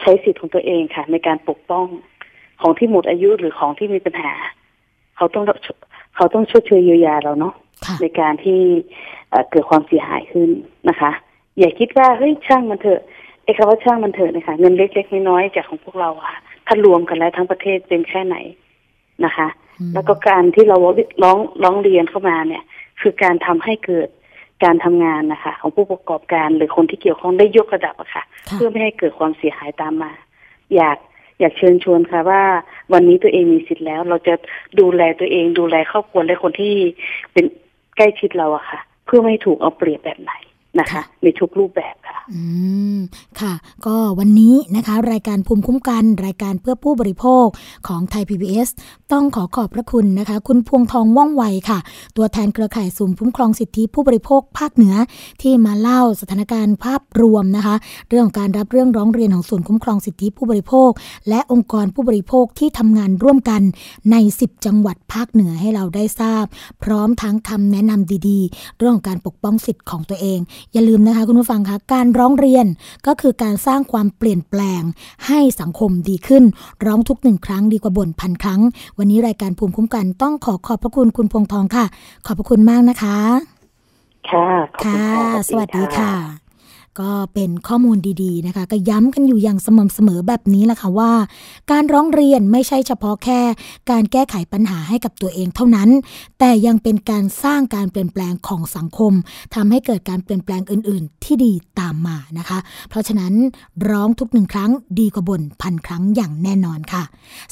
[0.00, 1.86] ใช้สิทธิ์ของตัวเองค่ะ ในการปกป้อง
[2.60, 4.32] ของที่หมดอายุหรือของที่มีปัญหา
[5.16, 5.44] เขาต้อง
[6.16, 7.54] เขาต้องชดเชยเยียวยาเราเนาะ
[7.86, 8.60] ค่ะในการที่
[9.30, 10.50] เอ่อเกิดความเสียหายขึ้น
[10.88, 11.10] นะคะ
[11.58, 13.00] อย่าคิดว่าเฮ้ยช่างมันเถอะ
[13.46, 18.36] ไอ้คำว่าช่างมันเถอะเนะคะเงินเล็กๆน้อยๆจากของพวกเราอะค่ะถ้ารวมกันแล้วทั้งประเทศเป็นแค่ไหน
[19.24, 19.48] นะคะ
[19.80, 20.76] อืมแล้วก็การที่เรา
[21.22, 22.62] ร้องร้องเรียนเข้ามาเนี่ย
[23.00, 24.08] คือการทำให้เกิด
[24.64, 30.12] การทำงานนะคะ ของผู้ประกอบการหรือคนที่เกี่ยวข้องได้ยกระดับอะค่ะค่ะ เพื่อไม่ให้เกิดความเสียหายตามมา
[30.74, 30.98] อยาก
[31.40, 32.42] อยากเชิญชวนค่ะว่า
[32.92, 34.34] วันนี้ตัวเองมีสิทธิ์แล้ว เราจะ
[34.80, 36.74] ดูแลตัวเองดูแลครอบครัวและคนที่
[37.32, 37.44] เป็น
[37.96, 40.32] ใกล้ชิดเราอะค่ะ เพื่อไม่ให้ถูกเอาเปรียบแบบไหน
[40.80, 42.42] นะคะค่ะในทุกรูปแบบค่ะ อื
[42.96, 42.98] ม
[43.40, 43.54] ค่ะ
[43.86, 47.46] ก็วันนี้นะคะ รายการภูมิคุ้มกัน รายการเพื่อผู้บริโภค
[47.88, 48.68] ของไทย PBS
[49.12, 51.78] ต้องขอขอบพระคุณนะคะ คุณพวงทองว่องไวค่ะ
[52.16, 54.94] ตัวแทนเครือข่ายศูนย์คุ้มครองสิทธิผู้บริโภคภาคเหนือ
[55.42, 57.74] ที่มาเล่าสถานการณ์ภาพรวมนะคะ
[58.08, 60.90] เรื่องของการรับเรื่องร้องเรียนของศูนย์คุ้มครองสิทธิผู้บริโภค
[61.28, 63.62] และองค์กรผู้บริโภคที่ทำงานร่วมกัน
[64.10, 66.44] ใน 10 จังหวัดภาคเหนือให้เราได้ทราบ
[66.82, 70.38] พร้อมทั้งคำแนะนำดีๆ เรื่องของการปกป้องสิทธิ์ของตัวเอง
[70.72, 72.66] อย่าลืมนะคะคุณผู้ฟังคะการร้องเรียน
[73.06, 74.82] ก็คือการสร้างความเปลี่ยนแปลง
[75.26, 76.44] ให้สังคมดีขึ้น
[76.86, 78.60] ร้องทุกหนึ่งครั้งดีกว่าบ่นพันครั้ง
[78.98, 81.84] วันนี้รายการภูมิคุ้มกันต้องขอขอบพระคุณคุณพวงทองค่ะ
[82.26, 83.18] ขอบพระคุณมากนะคะ
[84.30, 86.45] ค่ะขอบณค่ะค่ะ สวัสดีค่ะ
[87.00, 91.12] ก็เป็นข้อมูลดีๆนะคะ ก็ย้ำกันอยู่อย่างสม่ำเสมอแบบนี้แหละค่ะว่า
[91.70, 93.40] การร้องเรียนไม่ใช่เฉพาะแค่
[93.90, 95.88] การแก้ไขปัญหาให้กับตัวเองเท่านั้น
[96.38, 99.12] แต่ยังเป็นการสร้างการเปลี่ยนแปลงของสังคม
[99.54, 103.32] ทำให้เกิดการเปลี่ยนแปลงอื่น ๆ ที่ดีตามมานะคะ เพราะฉะนั้น
[103.90, 107.02] ร้องทุกหนึ่งครั้งดีกว่าบ่นพันครั้งอย่างแน่นอนค่ะ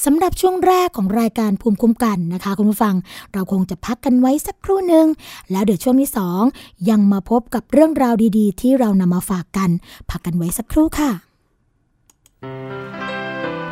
[0.04, 2.94] สำหรับช่วงแรกของรายการภูมิคุ้มกันนะคะคุณผู้ฟัง
[3.32, 5.06] เราคงจะพักกันไว้สักครู่หนึ่ง
[5.50, 6.42] แล้วเดี๋ยวช่วงที่สอง
[6.90, 9.70] ยังมาพบกับเรื่องราวดี ๆ ที่เรานำมาฝากกัน
[10.10, 11.10] พักกันไว้สักครู่ค่ะ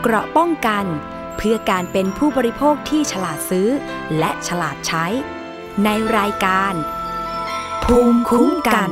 [0.03, 0.85] เกราะป้องกัน
[1.37, 3.69] เพื่อการเป็นผู้บริโภคที่ฉลาดซื้อ
[4.19, 5.07] และฉลาดใช้
[5.85, 6.75] ในรายการ
[7.85, 8.91] ภูมิคุ้มกัน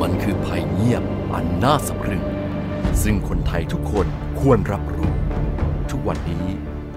[0.00, 1.02] มันคือภัยเงียบ
[1.34, 2.24] อันน่าสะพรึง
[3.02, 4.06] ซึ่งคนไทยทุกคน
[4.40, 5.12] ควรรับรู้
[5.90, 6.46] ทุกวันนี้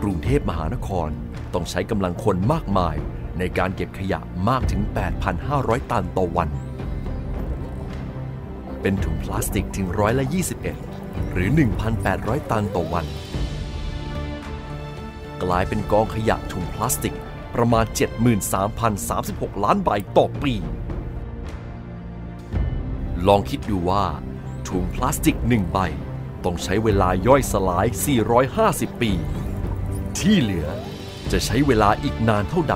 [0.01, 1.09] กรุงเทพมหานคร
[1.53, 2.95] ต้องใช้กำลังคนมากมาย
[3.39, 4.19] ในการเก็บขยะ
[4.49, 4.81] มากถึง
[5.37, 6.49] 8,500 ตันต่อวัน
[8.81, 10.25] เป็นถุงพลาสติกถึงร้อยละ
[10.79, 11.49] 21 หรือ
[11.99, 13.05] 1,800 ตันต่อวัน
[15.43, 17.15] กลายเป็นกองขยะถุงพลาสติก
[17.55, 17.85] ประมาณ
[18.95, 20.53] 73,036 ล้านใบต่อปี
[23.27, 24.05] ลองคิดดูว่า
[24.67, 25.79] ถุงพลาสติกหนึ่งใบ
[26.45, 27.87] ต้องใช้เวลาย่อยสลาย
[28.43, 29.11] 450 ปี
[30.19, 30.67] ที่เหลือ
[31.31, 32.75] จะใช้เวลาอีกนานเท่าใด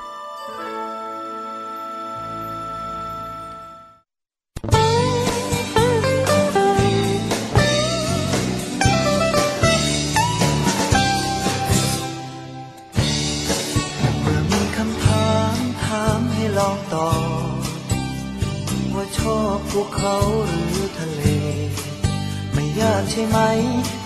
[23.23, 23.43] ช่ไหม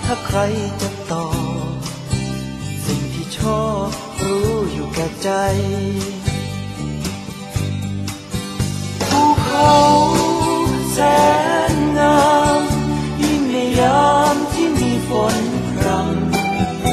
[0.06, 0.40] ถ้าใคร
[0.82, 1.28] จะตอ
[1.74, 1.78] บ
[2.86, 3.90] สิ่งที่ชอบ
[4.22, 5.30] รู้อยู่แก่ใจ
[9.10, 9.76] ภูเขา
[10.92, 10.98] แส
[11.74, 12.26] นงา
[12.60, 12.62] ม
[13.24, 15.38] ยิ่งในยามที่มีฝน
[15.78, 16.84] พรำ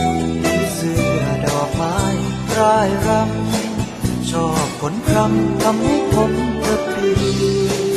[0.42, 1.98] ผีเสื้อดอกไม้
[2.56, 6.32] ร่ายรำชอบผลพรำทำให้ผม
[6.64, 7.10] กระเพี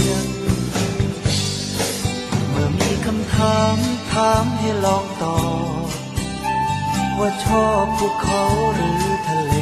[0.07, 0.27] ยน
[2.49, 3.84] เมื่อมีคำถาม
[4.15, 5.39] ถามให้ลองตอ
[5.83, 5.87] บ
[7.19, 9.53] ว่าชอบภูเขาหรือทะเล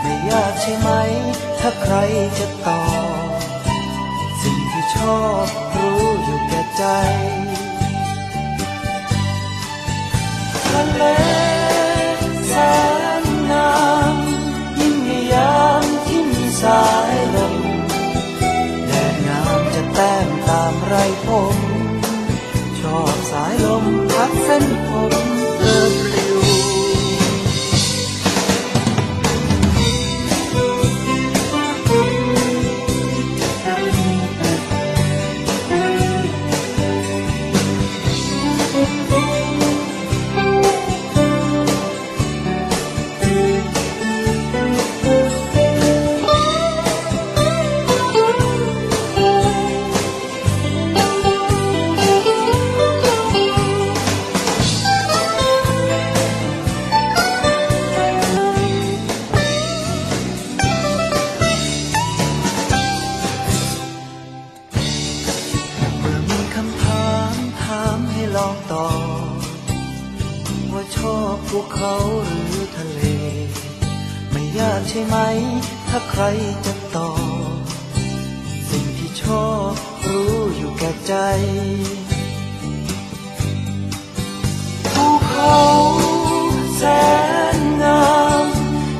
[0.00, 0.88] ไม่ยากใช่ไหม
[1.58, 1.94] ถ้าใคร
[2.38, 2.84] จะตอ
[3.28, 3.30] บ
[4.42, 5.46] สิ่งที่ชอบ
[5.76, 6.84] รู้อยู่แก่ใจ
[10.68, 11.02] ทะเล
[12.48, 12.54] แส
[13.22, 13.72] นงา
[14.14, 14.16] ม
[14.78, 17.56] ยิ่งในยามที่มีสายลม
[18.86, 20.94] แดดงามจะแต้มตามไร
[21.26, 21.77] ผม
[22.96, 25.12] อบสายลมพัดเส้นผม
[25.58, 26.17] เธอ
[80.88, 81.16] ก่ใจ
[84.94, 85.58] ภูเขา
[86.76, 86.82] แส
[87.56, 88.10] นงา
[88.44, 88.46] ม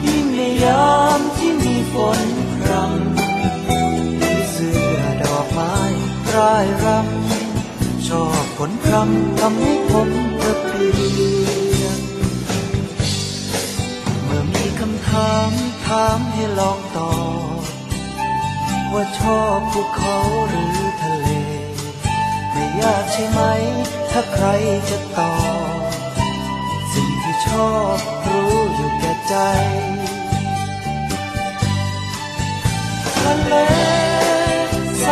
[0.06, 2.20] ยิ่งในยามที่มีฝน
[2.62, 5.74] พรำมีเสื้อดอกไม้
[6.34, 10.88] ร่ายรำชอบฝนพรำทำให้ผมกระเปี
[11.82, 12.00] ยก
[14.24, 15.50] เมื่อมีคำถาม
[15.86, 17.12] ถามให้ลองตอ
[17.58, 17.62] บ
[18.92, 20.18] ว่าชอบภูเขา
[20.50, 20.77] หรือ
[22.80, 23.40] ยากใช่ไหม
[24.10, 24.46] ถ้าใคร
[24.88, 25.34] จะตอ
[25.78, 25.92] บ
[26.92, 29.34] สิ่งที่ชอบรู้อยู่แก่ใจ
[33.18, 33.54] ทะเล
[35.00, 35.04] แส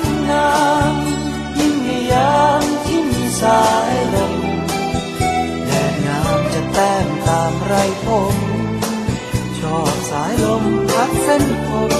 [0.00, 0.54] นงา
[0.92, 0.94] ม
[1.58, 4.34] ยิ่งในยามที่มีสายลม
[5.66, 8.36] แดดงามจะแต้มตามไรผม
[9.58, 11.92] ชอบสายลมพัดเส้นผม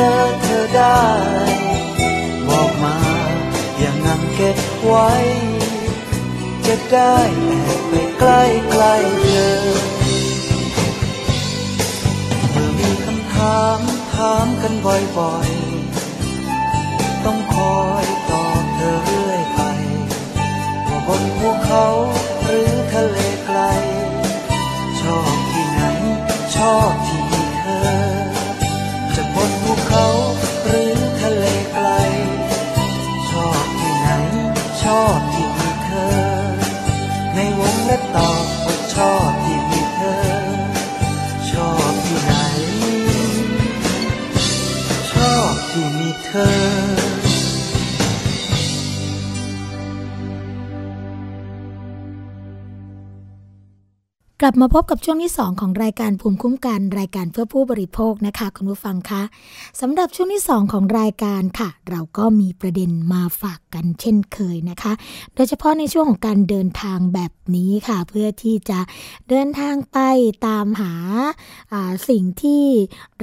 [0.00, 1.02] เจอเธอได้
[2.48, 2.96] บอกมา
[3.78, 5.10] อย่างนั้นเก็บไว้
[6.66, 9.58] จะได้แอบไปใกล้ใกล้ๆเธอ
[12.50, 13.78] เมื่อมีคำถาม
[14.14, 19.60] ถามกันบ่อยๆ ต้องคอยตอบเธอเรื่อยไป
[20.88, 21.86] ว่าบนภูเขา
[22.42, 23.60] หรือทะเลไกล
[25.00, 25.82] ชอบที่ไหน
[26.56, 27.17] ชอบที่
[38.18, 38.57] ง
[54.42, 59.22] กลับมาพบกับช่วงที่ 2 ของรายการภูมิคุ้มกันรายการเพื่อผู้บริโภคนะคะ คุณผู้ฟังคะ
[59.80, 64.92] สำหรับช่วงที่ 2 ของรายการค่ะ เราก็มีประเด็นมาฝากกันเช่นเคยนะคะ
[65.34, 68.80] โดยเฉพาะในช่วงของการเดินทางแบบนี้ค่ะ เพื่อที่จะ
[69.28, 69.98] เดินทางไป
[70.46, 72.64] ตามหาาสิ่งที่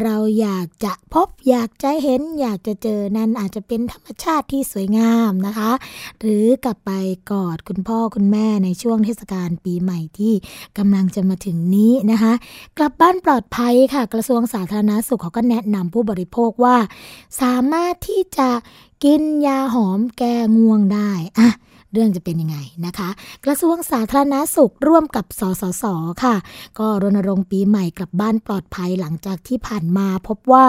[0.01, 5.71] เราอยากจะพบอยากจะเห็น อยากจะเจอนั้นอาจจะเป็นธรรมชาติที่สวยงามนะคะ
[6.19, 6.91] หรือกลับไป
[7.31, 10.33] กอดคุณพ่อคุณแม่ในช่วงเทศกาลปีใหม่ที่
[10.77, 12.33] กำลังจะมาถึงนี้นะคะ
[12.77, 16.77] กลับบ้านปลอดภัยค่ะ กระทรวงสาธารณาสุขเขาก็แนะนำผู้บริโภคว่า
[17.41, 18.49] สามารถที่จะ
[19.03, 21.49] กินยาหอมแก้ง่วงได้อะ
[21.95, 23.09] เรื่องจะเป็นยังไงนะคะ
[23.45, 25.83] กระทรวงสาธารณาสุขร่วมกับสสส
[26.23, 26.35] ค่ะ
[26.79, 30.65] ก็รณรงค์ปีใหม่กลับบ้านปลอดภัยหลังจากที่ผ่านมาพบว่า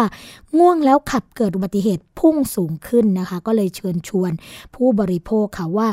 [0.59, 4.33] ง่วงแล้วขับเกิดอุบัติเหตุพุ่งสูงขึ้นนะคะ ก็เลยเชิญชวน
[4.75, 5.89] ผู้บริโภคค่ะว่า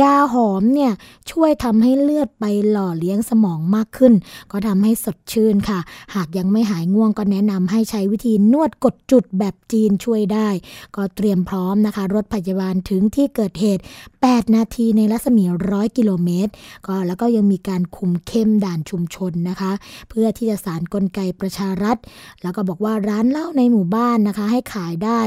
[0.00, 0.92] ยาหอมเนี่ย
[1.30, 4.12] ช่วยทำให้เลือดไปหล่อเลี้ยงสมองมากขึ้น
[4.52, 5.80] ก็ทำให้สดชื่นค่ะ
[6.14, 10.48] หากยังไม่หายง่วงก็แนะนำให้ใช้วิธีนวดกดจุดแบบจีนช่วยได้
[10.96, 13.82] ก็เตรียมพร้อมนะคะ รถพยาบาลถึงที่เกิดเหตุ
[14.18, 16.52] 8 นาทีในรัศมีร้อยกิโลเมตร
[16.86, 19.72] ก็แล้วก็ยังมีการคุมเข้มด่านชุมชนนะคะ
[20.08, 21.96] เพื่อที่จะสารกลไกประชารัฐ
[22.42, 25.20] แล้วก็บอกว่าร้านเหล้าในหมู่บ้านนะคะ ให้ขายได้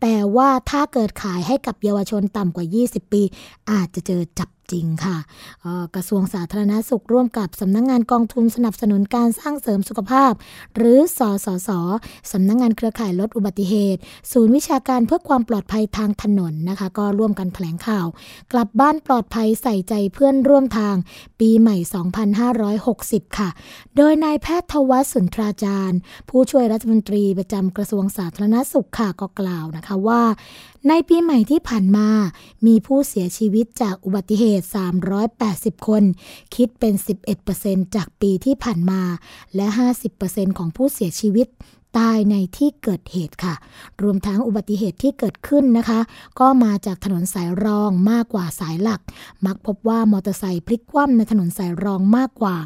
[0.00, 3.22] แต่ว่าถ้าเกิดขายให้กับเยาวชนต่ำกว่า 20 ปี
[3.70, 5.16] อาจจะเจอจับจริงค่ะ
[5.94, 10.32] กระทรวงสาธารณาสุขร่วมกับสำนักงงานกองทุนสนับสนุนการสร้างเสริมสุขภาพ
[10.76, 11.70] หรือสอสส
[12.32, 14.00] สำนักงงานเครือข่ายลดอุบัติเหตุ
[14.32, 18.06] ศูนย์วิชาการเพื่อความปลอดภัยทางถนนนะคะ ก็ร่วมกันแถลงข่าว
[18.52, 20.96] กลับบ้านปลอดภัยใส่ใจเพื่อนร่วมทาง
[21.40, 21.76] ปีใหม่
[22.76, 23.48] 2560 ค่ะ
[23.96, 25.98] โดยนายแพทย์ทวัฒสุนทราจารย์
[26.28, 30.22] ผู้ช่วยรัฐมนตรีประจำกระทรวงสาธารณสุขค่ะก็กล่าวนะคะว่า
[30.88, 32.08] ในปีใหม่ที่ผ่านมา
[32.66, 34.66] มีผู้เสียชีวิตจากอุบัติเหตุ
[35.26, 36.02] 380 คน
[36.54, 36.94] คิดเป็น
[37.44, 39.02] 11%จากปีที่ผ่านมา
[39.54, 39.66] และ
[40.12, 41.46] 50%ของผู้เสียชีวิต
[41.98, 43.54] ตายในที่เกิดเหตุค่ะ
[44.02, 46.00] รวมทั้งอุบัติเหตุที่เกิดขึ้นนะคะ
[46.40, 49.00] ก็มาจากถนนสายรองมากกว่าสายหลัก
[49.46, 52.56] มักพบว่ามอเตอร์ไซค์พลิกคว่ำในถนนสายรองมากกว่า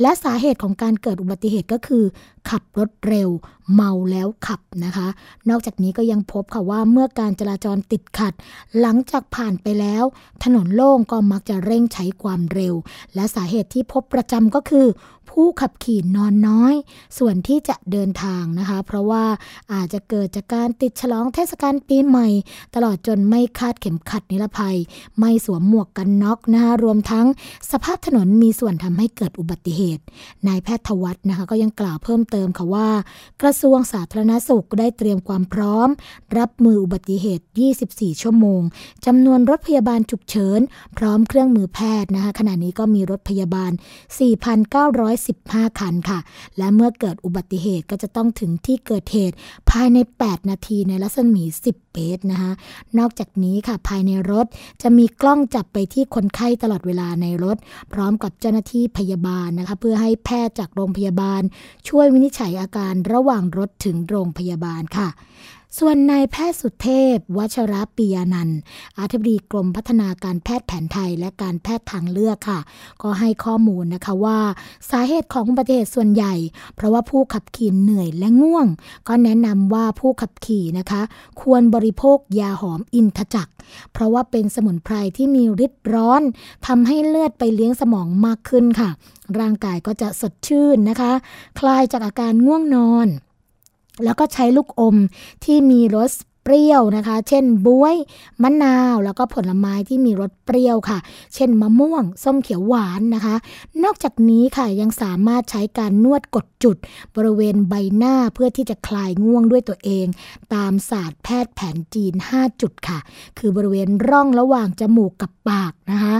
[0.00, 2.04] และสาเหตุของการเกิดอุบัติเหตุก็คือ
[2.50, 3.30] ขับรถเร็ว
[3.74, 5.08] เมาแล้วขับนะคะ
[5.48, 8.32] นอกจากนี้ก็ยังพบค่ะว่าเมื่อการจราจรติดขัด
[8.80, 10.04] หลังจากผ่านไปแล้ว
[10.44, 12.74] ถนนโล่งก็มักจะเร่งใช้ความเร็ว
[13.14, 14.86] และสาเหตุที่พบประจำก็คือ
[15.30, 16.74] ผู้ขับขี่นอนน้อย
[17.18, 19.24] ส่วนที่จะเดินทางนะคะ เพราะว่า
[19.72, 22.28] อาจจะเกิดจากการติดฉลองเทศกาลปีใหม่
[22.74, 24.76] ตลอดจนไม่คาดเข็มขัดนิรภัย
[25.18, 27.26] ไม่สวมหมวกกันน็อกนะคะรวมทั้ง
[27.70, 30.02] สภาพถนนมีส่วนทำให้เกิดอุบัติเหตุ
[30.48, 32.88] นายแพทย์ทวัฒนะคะก็ยังกล่าวเพิ่มเติมค่ะว่า
[33.42, 35.88] กระทรวงสาธารณสุขได้เตรียมความพร้อม
[36.38, 37.44] รับมืออุบัติเหตุ
[37.84, 38.62] 24 ชั่วโมง
[39.06, 40.60] จำนวนรถพยาบาลฉุกเฉิน
[40.96, 43.72] พร้อมเครื่องมือแพทย์นะคะขณะนี้ก็มีรถพยาบาล
[44.32, 45.17] 4,900
[45.48, 46.18] 15 คันค่ะ
[46.58, 49.34] และเมื่อเกิดอุบัติเหตุก็จะต้องถึงที่เกิดเหตุ
[49.70, 52.52] ภายใน 8 นาทีในรัศมี 10 เมตรนะคะ
[52.98, 54.46] นอกจากนี้ค่ะภายในรถ
[54.82, 57.56] จะมีกล้องจับไปที่คนไข้ตลอดเวลาในรถ
[57.92, 61.42] พร้อมกับเจ้าหน้าที่พยาบาลนะคะ เพื่อให้แพทย์จากโรงพยาบาล
[61.88, 65.08] ช่วยวินิจฉัยอาการระหว่างรถถึงโรงพยาบาลค่ะ
[65.76, 68.58] ส่วนนายแพทย์สุเทพ วัชรปียานันท์
[68.98, 72.60] อธิบดีกรมพัฒนาการแพทย์แผนไทยและการแพทย์ทางเลือกค่ะ
[73.02, 74.38] ก็ให้ข้อมูลนะคะว่า
[74.90, 76.34] สาเหตุของอุบัติเหตุส่วนใหญ่
[76.74, 78.66] เพราะว่าผู้ขับขี่เหนื่อยและง่วง
[79.08, 81.02] ก็แนะนำว่าผู้ขับขี่นะคะ
[81.40, 83.48] ควรบริโภคยาหอมอินทจัก
[83.92, 86.22] เพราะว่าเป็นสมุนไพรที่มีฤทธิ์ร้อน
[86.66, 88.90] ทำให้เลือดไปเลี้ยงสมองมากขึ้นค่ะ
[89.38, 91.12] ร่างกายก็จะสดชื่นนะคะ
[91.58, 93.08] คลายจากอาการง่วงนอน
[94.04, 94.96] แล้วก็ใช้ลูกอม
[95.44, 96.12] ที่มีรส
[96.44, 97.96] เปรี้ยวนะคะ เช่นบวย
[98.42, 100.98] มะนาว แล้วก็ผลไม้ที่มีรสเปรี้ยวค่ะ
[101.34, 103.36] เช่นมะม่วง ส้มเขียวหวานนะคะ
[103.84, 106.76] นอกจากนี้ค่ะยังสามารถใช้การนวดกดจุด
[107.16, 110.06] บริเวณใบหน้าเพื่อที่จะคลายง่วงด้วยตัวเอง
[110.54, 112.98] ตามศาสตร์แพทย์แผนจีน 5 จุดค่ะ
[113.38, 116.14] คือบริเวณร่องระหว่างจมูกกับปากนะคะ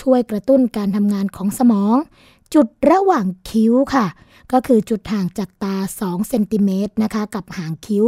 [0.00, 1.96] ช่วยกระตุ้นการทำงานของสมอง
[2.54, 4.06] จุดระหว่างคิ้วค่ะ
[4.52, 8.06] ก็คือจุดห่างจากตา 2 เซนติเมตรนะคะ กับหางคิ้ว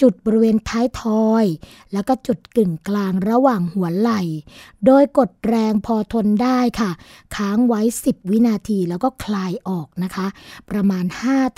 [0.00, 1.44] จุดบริเวณท้ายทอย
[1.92, 4.22] แล้วก็จุดกึ่งกลางระหว่างหัวไหล่
[4.86, 6.90] โดยกดแรงพอทนได้ค่ะ
[7.36, 10.26] ค้างไว้ 10 วินาทีแล้วก็คลายออกนะคะ
[10.70, 11.04] ประมาณ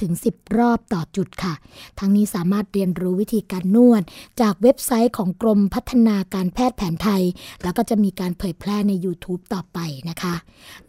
[0.03, 1.55] 5-10 รอบต่อจุดค่ะ
[1.99, 4.03] ทั้งนี้สามารถเรียนรู้วิธีการนวด
[4.41, 7.23] จากเว็บไซต์ของกรมพัฒนาการแพทย์แผนไทย
[7.63, 9.79] แล้วก็จะมีการเผยแพร่ใน YouTube ต่อไป
[10.09, 10.35] นะคะ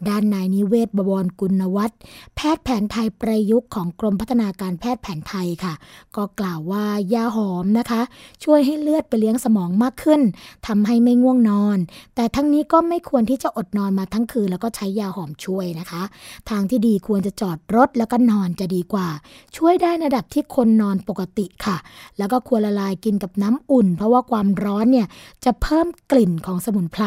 [0.08, 1.98] ด้านนายนิเวศบวรกุลวัฒน์
[2.36, 5.74] แพทย์แผนไทยประยุกต์ของกรมพัฒนาการแพทย์แผนไทยค่ะ
[6.16, 8.02] ก็กล่าวว่ายาหอมนะคะ
[8.44, 10.20] ช่วยให้เลือดไปเลี้ยงสมองมากขึ้น
[10.66, 11.78] ทำให้ไม่ง่วงนอน
[12.14, 16.02] แต่ทั้งนี้ก็ไม่ควรที่จะอดนอนมาทั้งคืน แล้วก็ใช้ยาหอมช่วยนะคะ
[16.50, 19.08] ทางที่ดีควรจะจอดรถแล้วก็นอนจะดีกว่า
[19.56, 21.76] ช่วยได้ระดับที่คนนอนปกติค่ะ
[22.18, 25.06] แล้วก็ควรละลายกินกับน้ำอุ่น เพราะว่าความร้อนเนี่ย
[25.44, 27.04] จะเพิ่มกลิ่นของสมุนไพร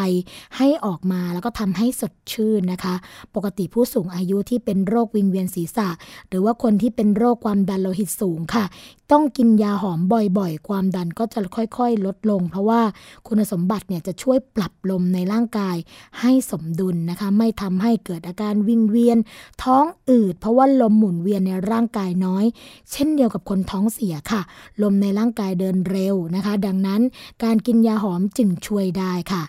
[0.58, 2.96] ให้ออกมาแล้วก็ทำให้สดชื่นนะคะ
[3.36, 5.88] ปกติผู้สูงอายุที่เป็นโรควิงเวียนศีรษะ
[6.30, 8.66] หรือว่าคนที่เป็นโรคความดันโลหิตสูงค่ะ
[9.12, 10.00] ต้องกินยาหอม
[10.38, 12.82] บ่อยๆ ความดันก็จะค่อยๆ ลดลง เพราะว่า
[13.28, 15.76] คุณสมบัติเนี่ยจะช่วยปรับลมในร่างกาย
[16.20, 19.18] ให้สมดุลนะคะ ไม่ทำให้เกิดอาการวิงเวียน
[19.64, 22.46] ท้องอืด เพราะว่าลมหมุนเวียนในร่างกายน้อย
[22.92, 24.42] เช่นเดียวกับคนท้องเสียค่ะ
[24.84, 27.02] ลมในร่างกายเดินเร็วนะคะ ดังนั้น
[27.44, 29.44] การกินยาหอมจึงช่วยได้ค่ะ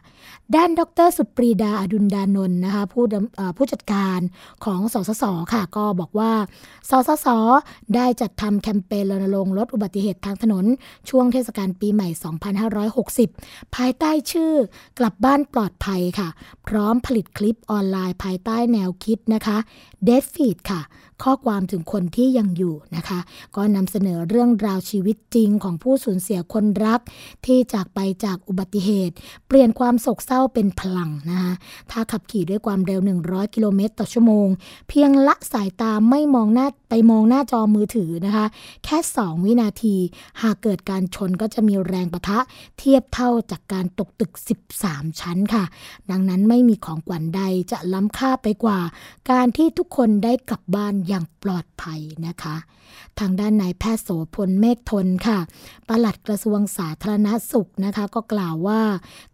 [0.56, 3.04] ด้านดรสุปรีดาอดุลดานนท์นะคะผู้
[3.56, 4.20] ผู้จัดการ
[4.64, 6.32] ของสสสค่ะ ก็บอกว่า
[6.90, 7.26] สสส
[7.94, 10.64] ได้จัดทำแคมเปญรณรงค์ลดอุบัติเหตุทางถนน
[11.08, 12.08] ช่วงเทศกาลปีใหม่
[13.12, 14.52] 2560 ภายใต้ชื่อ
[14.98, 16.28] กลับบ้านปลอดภัยค่ะ
[16.66, 19.56] พร้อมผลิตคลิปออนไลน์ภายใต้แนวคิดนะคะ
[20.04, 20.80] เดฟฟีดค่ะ
[21.22, 23.18] ข้อความถึงคนที่ยังอยู่นะคะ
[23.56, 27.00] ก็นำเสนอเรื่องราวชีวิตจริงของผู้สูญเสียคนรัก
[27.46, 29.14] ที่จากไปจากอุบัติเหตุ
[29.48, 31.52] เปลี่ยนความโศกเศร้าเป็นพลังนะคะ
[31.90, 34.48] ถ้าขับขี่ด้วยความเร็ว 100 กิโลเมตรต่อชั่วโมง
[34.88, 38.46] เพียงละสายตาไม่มองหน้า ไปมองหน้าจอมือถือนะคะ
[38.84, 39.96] แค่ 2 วินาที
[40.42, 42.38] หากเกิดการชนก็จะมีแรงประทะ
[42.78, 44.32] เทียบเท่าจากการตกตึก
[44.76, 45.64] 13 ชั้นค่ะ
[46.10, 47.42] ดังนั้นไม่มีของขวัญใด
[47.72, 48.80] จะล้ำค่าไปกว่า
[49.30, 52.56] การที่ทุกคนได้กลับบ้านอย่างปลอดภัยนะคะ
[53.20, 55.38] ทางด้านนายแพทย์โสพลเมฆทนค่ะ
[55.88, 58.82] ปลัดกระทรวงสาธารณสุขนะคะ ก็กล่าวว่า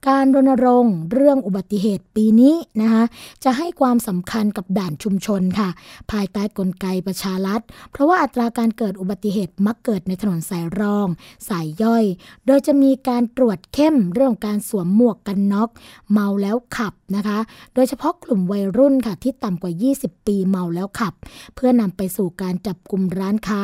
[0.08, 3.04] การรณรงค์เรื่องอุบัติเหตุปีนี้นะคะ
[3.44, 5.68] จะให้ความสำคัญกับด่านชุมชนค่ะ
[6.11, 7.61] ภายใต้กลไกประชารัฐ
[7.92, 11.09] เพราะว่าอัตราการเกิดอุบัติเหตุมักเกิดในถนนสายรอง
[11.48, 12.05] สายย่อย
[12.46, 15.68] โดยจะมีการตรวจเข้มเรื่องการสวมหมวกกันน็อก
[16.12, 17.38] เมาแล้วขับนะคะ
[17.74, 21.14] โดยเฉพาะกลุ่มวัยรุ่นค่ะที่ต่ำกว่า 20 ปีเมาแล้วขับ
[21.55, 23.62] เพื่อนำไปสู่การจับกลุ่มร้านค้า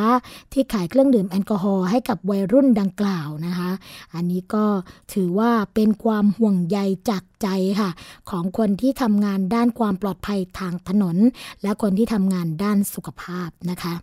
[0.52, 3.70] ที่ขายเครื่องดื่มแอลกอฮอล์ให้กับวัยรุ่นดังกล่าวนะคะ
[4.14, 4.64] อันนี้ก็
[5.12, 6.78] ถือว่าเป็นความห่วงใย
[7.10, 7.48] จากใจ
[7.80, 7.90] ค่ะ
[8.30, 11.16] ของคนที่ทำงานด้านความปลอดภัยทางถนน
[11.62, 13.94] และคนที่ทำงานด้านสุขภาพนะคะ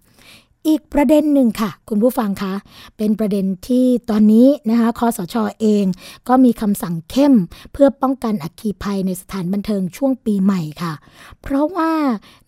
[0.67, 2.53] อีกประเด็นหนึ่งค่ะ คุณผู้ฟังคะ
[2.97, 5.86] เป็นประเด็นที่ตอนนี้นะคะคอสชอเอง
[6.27, 7.34] ก็มีคำสั่งเข้ม
[7.73, 10.93] เพื่อป้องกันอัคคีภัยในสถานบันเทิงช่วงปีใหม่ค่ะ
[11.41, 11.91] เพราะว่า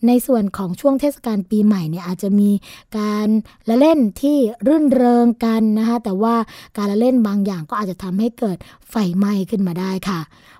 [0.07, 2.49] ในส่วนของช่วงเทศกาลปีใหม่เนี่ยอาจจะมี
[2.97, 3.27] การ
[3.69, 6.35] ละเล่นที่รื่นเริงกันนะคะแต่ว่า
[6.77, 8.57] การละเล่นบางอย่างก็อาจจะทำให้เกิด
[8.89, 10.19] ไฟไหม้ขึ้นมาได้ค่ะ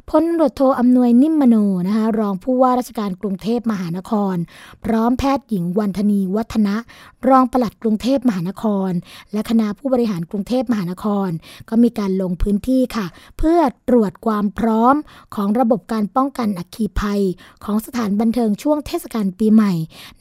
[0.09, 1.55] พลตำรวจโทอำนวยนิ่มมโน
[1.87, 4.35] นะคะรองผู้ว่าราชการกรุงเทพมหานคร
[4.85, 6.75] พร้อมแพทย์หญิงวันธนีวัฒนะ
[7.29, 8.91] รองปลัดกรุงเทพมหานคร
[9.33, 11.29] และคณะผู้บริหารกรุงเทพมหานคร
[11.69, 13.05] ก็มีการลงพื้นที่ค่ะ
[13.37, 14.95] เพื่อตรวจความพร้อม
[15.35, 17.21] ของระบบการป้องกันอัคคีภัย
[17.63, 19.73] ของสถานบันเทิงช่วงเทศกาลปีใหม่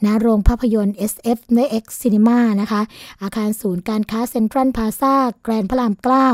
[0.05, 2.81] ณโรงภาพยนตร์ SF ใน X Cinema นะคะ
[3.21, 6.27] อาคารศูนย์การค้าเซ็นทรัลพาซาแกรนพระรามเกล้า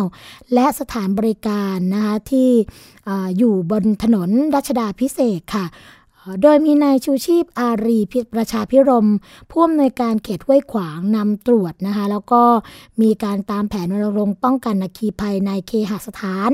[0.53, 2.49] และสถานบริการนะคะที่
[3.43, 5.65] อยู่บนถนนรัชดาพิเศษค่ะ
[6.41, 9.09] โดยมีนายชูชีพอารีพิประชาพิรม
[9.49, 12.43] ผู้อำนวยการเขตห้วยขวางนำตรวจนะคะ แล้วก็
[13.01, 16.49] มีการตามแผนรณรงค์ป้องกันอัคคีภัยในเคหสถาน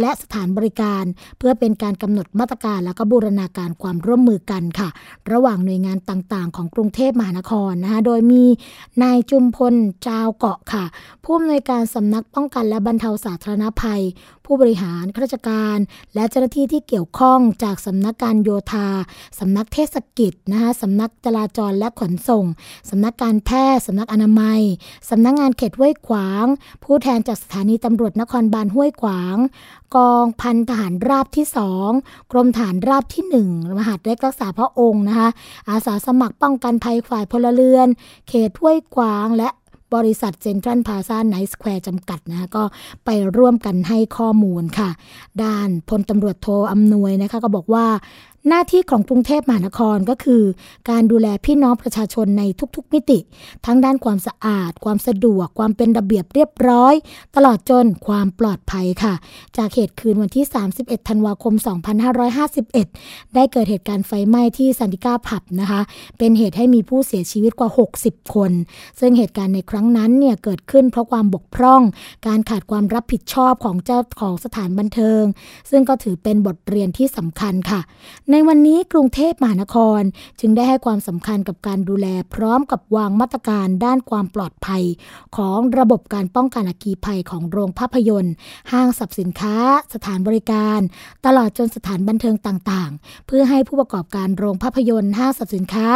[0.00, 1.04] และสถานบริการ
[1.38, 4.88] เพื่อเป็นการกำหนดมาตรการและก็บูรณาการความร่วมมือกันค่ะ
[5.32, 8.44] ระหว่างหน่วยงานต่างๆ ของกรุงเทพมหานครนะคะ โดยมี
[9.02, 9.74] นายจุมพล
[10.06, 10.84] จาวเกาะค่ะ
[11.24, 14.02] ผู้อำนวยการสำนักป้องกันและบรรเทาสาธารณภัย
[14.46, 15.78] ผู้บริหารข้าราชการ
[16.14, 18.88] และเจ้าหน้าที่ที่เกี่ยวข้องจากสำนักการโยธา
[19.38, 22.44] สำนักเทศกิจนะคะสำนักจราจรและขนส่ง
[22.90, 24.60] สำนักการแพทย์สำนักอนามัย
[25.10, 26.46] สำนักงานเขตห้วยขวาง
[26.84, 29.36] ผู้แทนจากสถานีตำรวจนครบาลห้วยขวาง
[29.96, 31.90] กองพันทหารราบที่สอง
[32.32, 35.28] กรมทหารราบที่หนึ่งมหาดเล็กรักษาพระองค์นะคะ
[35.70, 37.88] อาสาสมัครป้องกันภัยฝ่ายพลเรือน
[38.28, 39.48] เขตห้วยขวางและ
[39.94, 42.64] บริษัทเซ็นทรัลพลาซาไนน์สแควร์จำกัดนะคะก็
[43.04, 44.90] ไปร่วมกันให้ข้อมูลค่ะ
[45.42, 47.86] ด้านพลตำรวจโทอำนวยนะคะก็บอกว่า
[48.48, 50.42] หน้าที่ของกรุงเทพมหานครก็คือ
[50.90, 52.42] การดูแลพี่น้องประชาชนใน
[52.76, 53.18] ทุกๆ มิติ
[53.66, 56.94] ทั้งด้านความสะอาด ความสะดวก ความเป็นระเบียบเรียบร้อย
[57.36, 59.14] ตลอดจนความปลอดภัยค่ะ
[59.56, 61.54] จากเหตุคืนวันที่ 31 ธันวาคม
[62.64, 65.80] 2551 ได้เกิดเหตุการณ์ไฟไหม้ที่สันติก้าผับนะคะ
[66.18, 67.70] เป็นเหตุให้มีผู้เสียชีวิตกว่า
[68.02, 68.52] 60 คน
[69.00, 71.82] ซึ่งเหตุการณ์ในครั้งนั้นเนี่ยเกิดขึ้นเพราะความบกพร่อง
[72.26, 75.22] การขาดความรับผิดชอบของเจ้าของสถานบันเทิง
[75.70, 77.80] ซึ่งก็ถือเป็นบทเรียนที่สำคัญค่ะ
[78.34, 80.02] ในวันนี้กรุงเทพมหานคร
[80.40, 84.82] จึงได้ให้ความสำคัญกับการดูแลพร้อมกับวางมาตรการด้านความปลอดภัย
[85.36, 88.34] ของระบบการป้องกันอัคคีภัยของโรงภาพยนตร์
[88.72, 89.56] ห้างสรรพสินค้า
[89.94, 90.80] สถานบริการ
[91.26, 95.86] ตลอดจนสถานบันเทิงต่างๆ เพื่อให้ผู้ประกอบการโรงภาพยนตร์ห้างสรรพสินค้า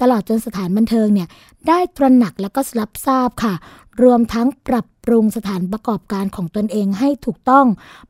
[0.00, 1.28] ตลอดจนสถานบันเทิงเนี่ย
[1.68, 3.54] ได้ตระหนักและก็รับทราบค่ะ
[4.02, 7.66] รวมทั้งปรับ ปรุงสถานประกอบการของตนเองให้ถูกต้อง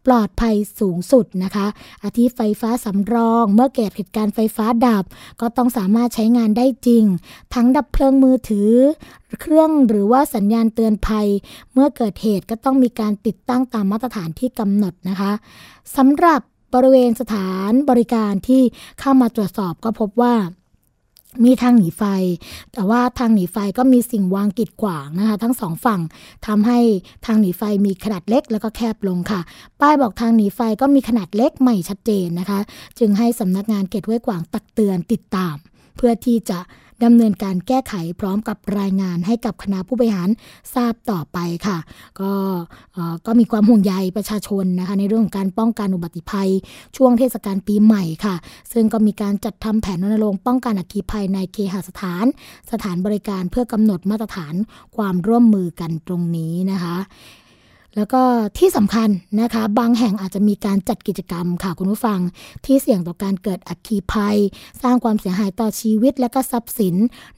[0.06, 1.66] ปลอดภัยสูงสุดนะคะ
[2.04, 5.04] อาทิไฟฟ้าสำรองเมื่อเกิดเหตุการณ์ไฟฟ้าดับ
[5.40, 7.04] ก็ต้องสามารถใช้งานได้จริง
[7.54, 8.72] ทั้งดับเพลิงมือถือ
[9.40, 11.28] เครื่องหรือว่าสัญญาณเตือนภัย
[11.72, 15.32] เมื่อเกิดเหตุก็ต้องมีการติดตั้งตามมาตรฐานที่กำหนดนะคะ
[15.96, 16.40] สำหรับ
[16.74, 18.62] บริเวณสถานบริการที่
[19.00, 20.34] เข้ามาตรวจสอบก็พบว่า
[21.44, 22.02] มีทางหนีไฟ
[22.72, 26.00] แต่ว่าทางหนีไฟก็มีสิ่งวางกีดขวางนะคะ ทั้งสองฝั่ง
[26.46, 26.78] ทำให้
[27.26, 29.40] ทางหนีไฟมีขนาดเล็กแล้วก็แคบลงค่ะ
[29.80, 32.60] ป้ายบอกทางหนีไฟก็มีขนาดเล็กไม่ชัดเจนนะคะ
[32.98, 35.54] จึงให้สำนักงานเขตห้วยขวางตักเตือนติดตาม
[35.96, 36.58] เพื่อที่จะ
[37.04, 40.28] ดำเนินการแก้ไขพร้อมกับรายงานให้กับคณะผู้บริหาร
[40.74, 41.78] ทราบต่อไปค่ะ
[42.20, 42.32] ก็
[43.26, 46.50] ก็มีความห่วงใยประชาชนนะคะในเรื่องของการป้องกันอุบัติภัย
[46.96, 48.34] ช่วงเทศกาลปีใหม่ค่ะ
[48.72, 52.24] ซึ่งก็มีการจัดทำแผนรณรงค์ป้องกันอัคคีภัยในเคหสถาน
[52.72, 54.54] สถานบริการเพื่อกำหนดมาตรฐาน
[54.96, 56.96] ความร่วมมือกันตรงนี้นะคะ
[57.96, 58.22] แล้วก็
[58.58, 59.08] ที่สำคัญ
[59.40, 62.20] นะคะ บางแห่งอาจจะมีการจัดกิจกรรมค่ะคุณผู้ฟัง
[62.64, 64.36] ที่เสี่ยงต่อการเกิดอัคคีภัย
[64.82, 66.94] สร้างความเสียหายต่อชีวิตและก็ทรัพย์สิน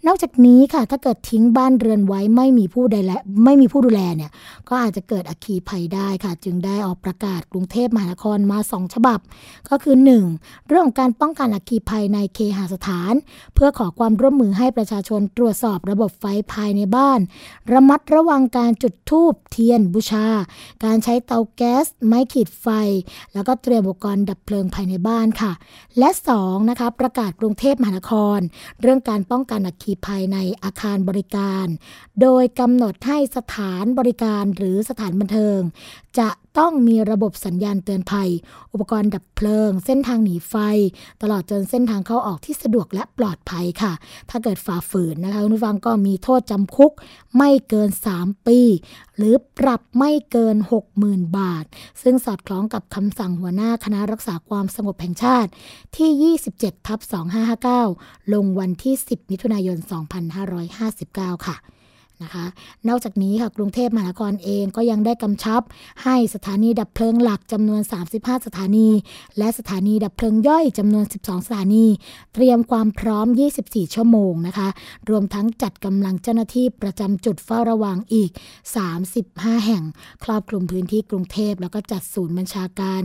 [0.07, 4.31] นอกจากนี้ค่ะ ถ้าเกิดทิ้งบ้านเรือนไว้ไม่มีผู้ใดและไม่มีผู้ดูแลเนี่ย
[4.69, 9.19] ก็อาจจะเกิดอัคคีภัยได้ค่ะ จึงได้ออกประกาศกรุงเทพมหานครมาสองฉบับ
[9.71, 9.97] ก็คือ
[10.33, 10.69] 1.
[10.69, 13.15] เรื่องของการป้องกันอัคคีภัยในเคหสถาน
[13.55, 17.21] เพื่อขอความร่วมมือให้ประชาชนตรวจสอบระบบไฟภายในบ้าน
[17.73, 20.29] ระมัดระวังการจุดธูปเทียนบูชา
[20.85, 22.67] การใช้เตาแก๊ส ไม้ขีดไฟ
[23.35, 25.53] แล้วก็เตรียมอุปกรณ์ดับเพลิงภายในบ้านค่ะ
[25.99, 28.39] และ2นะคะประกาศกรุงเทพมหานคร
[28.81, 31.67] เรื่องการป้องกันอัคคีภัยในอาคารบริการ
[32.23, 35.59] โดยกำหนดให้สถานบริการหรือสถานบันเทิง
[36.19, 36.29] จะ
[36.59, 38.31] ต้องมีระบบสัญญาณเตือนภัย
[38.73, 40.55] อุปกรณ์ดับเพลิง เส้นทางหนีไฟ
[41.23, 43.93] ตลอดจนเส้นทางเข้าออกที่สะดวกและปลอดภัยค่ะ
[44.31, 46.93] ถ้าเกิดฝ่าฝืนนะคะคุณผู้ฟังก็มีโทษจำคุก
[47.37, 48.61] ไม่เกิน 3 ปี
[49.17, 50.57] หรือปรับไม่เกิน
[50.97, 51.65] 60,000 บาท
[52.03, 55.51] ซึ่งสอดคล้องกับคำสั่งหัวหน้าคณะรักษาความสงบแห่งชาติ
[55.97, 57.01] ที่ 27ทับ
[57.67, 59.79] 2559 ลงวันที่ 10 มิถุนายน
[60.63, 61.57] 2559 ค่ะ
[62.23, 62.47] นะคะ
[62.89, 65.63] นอกจากนี้ค่ะกรุงเทพมหานครเองก็ยังได้กำชับ
[66.05, 67.81] ให้สถานีดับเพลิงหลักจำนวน
[68.15, 68.89] 35 สถานี
[69.39, 71.87] และสถานีดับเพลิงย่อยจำนวน 12 สถานี
[72.35, 73.27] เตรียมความพร้อม
[73.61, 74.69] 24 ชั่วโมงนะคะ
[75.11, 78.31] รวมทั้งจัดกำลังเจ้าหน้าที่ประจำจุดเฝ้าระวังอีก
[78.99, 79.83] 35 แห่ง
[80.25, 83.01] ครอบคลุมพื้นที่กรุงเทพแล้วก็จัดศูนย์บัญชาการ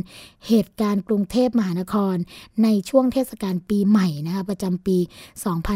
[0.48, 2.16] เหตุการณ์กรุงเทพมหานคร
[2.64, 4.98] ในช่วงเทศกาลปีใหม่นะคะประจำปี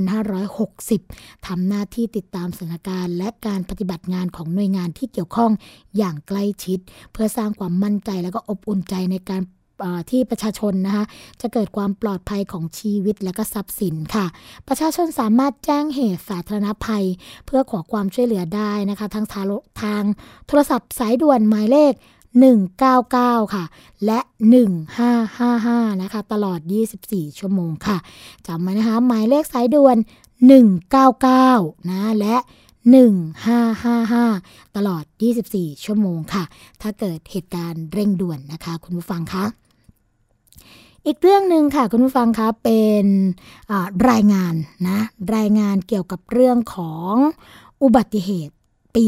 [0.09, 5.51] 2560ทำหน้าที่ติดตามสถานการณ์และและการปฏิบัติงานของหน่วยงานที่เกี่ยวข้อง
[5.97, 6.79] อย่างใกล้ชิด
[7.11, 9.41] เพื่อสร้างความมั่นใจและก็อบอุ่นใจในการ
[10.11, 11.05] ที่ประชาชนนะคะ
[11.41, 14.25] จะเกิดความปลอดภัยของชีวิตและก็ทรัพย์สินค่ะ
[14.67, 17.05] ประชาชนสามารถแจ้งเหตุสาธารณภัย
[17.45, 20.03] เพื่อขอความช่วยเหลือได้นะคะทางทาง
[20.47, 21.93] โทรศัพท์สายด่วนหมายเลข
[22.73, 23.63] 199 ค่ะ
[24.05, 24.19] และ
[25.05, 26.59] 1555 นะคะ ตลอด
[26.99, 27.97] 24 ชั่วโมงค่ะ
[28.47, 29.97] จำไว้นะคะ หมายเลขสายด่วน
[30.93, 32.35] 199 นะ และ
[32.87, 35.03] 1555 ตลอด
[35.43, 36.43] 24 ชั่วโมงค่ะ
[36.81, 39.45] ถ้าเกิดเหตุการณ์เร่งด่วนนะคะ คุณผู้ฟังคะ
[41.05, 43.05] อีกเรื่องหนึ่งค่ะคุณผู้ฟังคะเป็น
[44.09, 44.53] รายงาน
[44.87, 44.99] นะ
[45.35, 47.13] รายงานเกี่ยวกับเรื่องของ
[47.83, 48.55] อุบัติเหตุ
[48.95, 49.05] ปี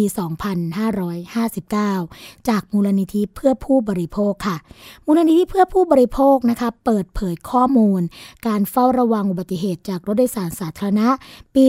[0.77, 4.57] 2559 จากมูลนิธิเพื่อผู้บริโภคค่ะ
[5.05, 8.01] มูลนิธิเพื่อผู้บริโภคนะคะเปิดเผยข้อมูล
[8.47, 11.07] การเฝ้าระวังอุบัติเหตุจากรถโดยสารสาธารณะ
[11.55, 11.65] ปี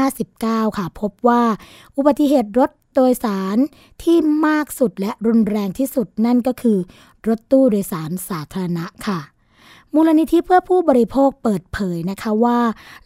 [0.00, 1.42] 2559 ค่ะ พบว่า
[1.96, 3.56] อุบัติเหตุรถโดยสาร
[4.02, 6.78] ที่มากสุดและรุนแรงที่สุดนั่นก็คือ
[7.26, 9.20] รถตู้โดยสารสาธารณะค่ะ
[9.94, 12.58] มูลนิธิเพื่อผู้บริโภคเปิดเผยนะคะว่า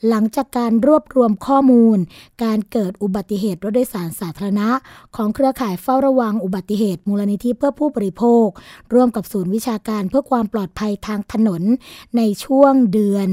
[0.09, 1.99] หลังจากการรวบรวมข้อมูล
[2.45, 4.69] การเกิดอุบัติเหตุรถโดยสารสาธารณะ
[5.17, 8.47] ของเครือข่ายเฝ้าระวังอุบัติเหตุ มูลนิธิเพื่อผู้บริโภค
[8.95, 11.63] ร่วมกับศูนย์วิชาการเพื่อความปลอดภัยทางถนน
[12.17, 13.29] ในช่วงเดือน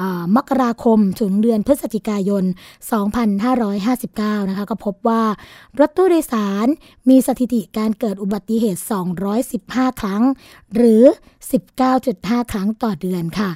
[0.00, 0.02] อ
[0.36, 2.44] มกราคมถึงเดือนพฤศจิกายน
[3.66, 5.22] 2559 นะคะก็พบว่า
[5.78, 6.66] รถตู้โดยสาร
[7.08, 8.80] มีสถิติการเกิดอุบัติเหตุ
[9.40, 10.22] 215 ครั้ง
[10.74, 11.04] หรือ
[11.80, 13.50] 19.5 ครั้งต่อเดือนค่ะ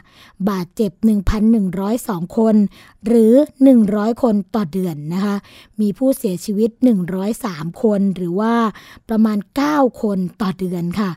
[0.51, 0.93] บาดเจ็บ
[1.65, 2.57] 1,102 คน
[3.07, 3.35] หรือ
[3.79, 5.37] 100 คนต่อเดือนนะคะ
[5.81, 6.71] มีผู้เสียชีวิต
[7.27, 8.55] 103 คนหรือว่า
[9.09, 11.11] ประมาณ 9 คนต่อเดือนค่ะ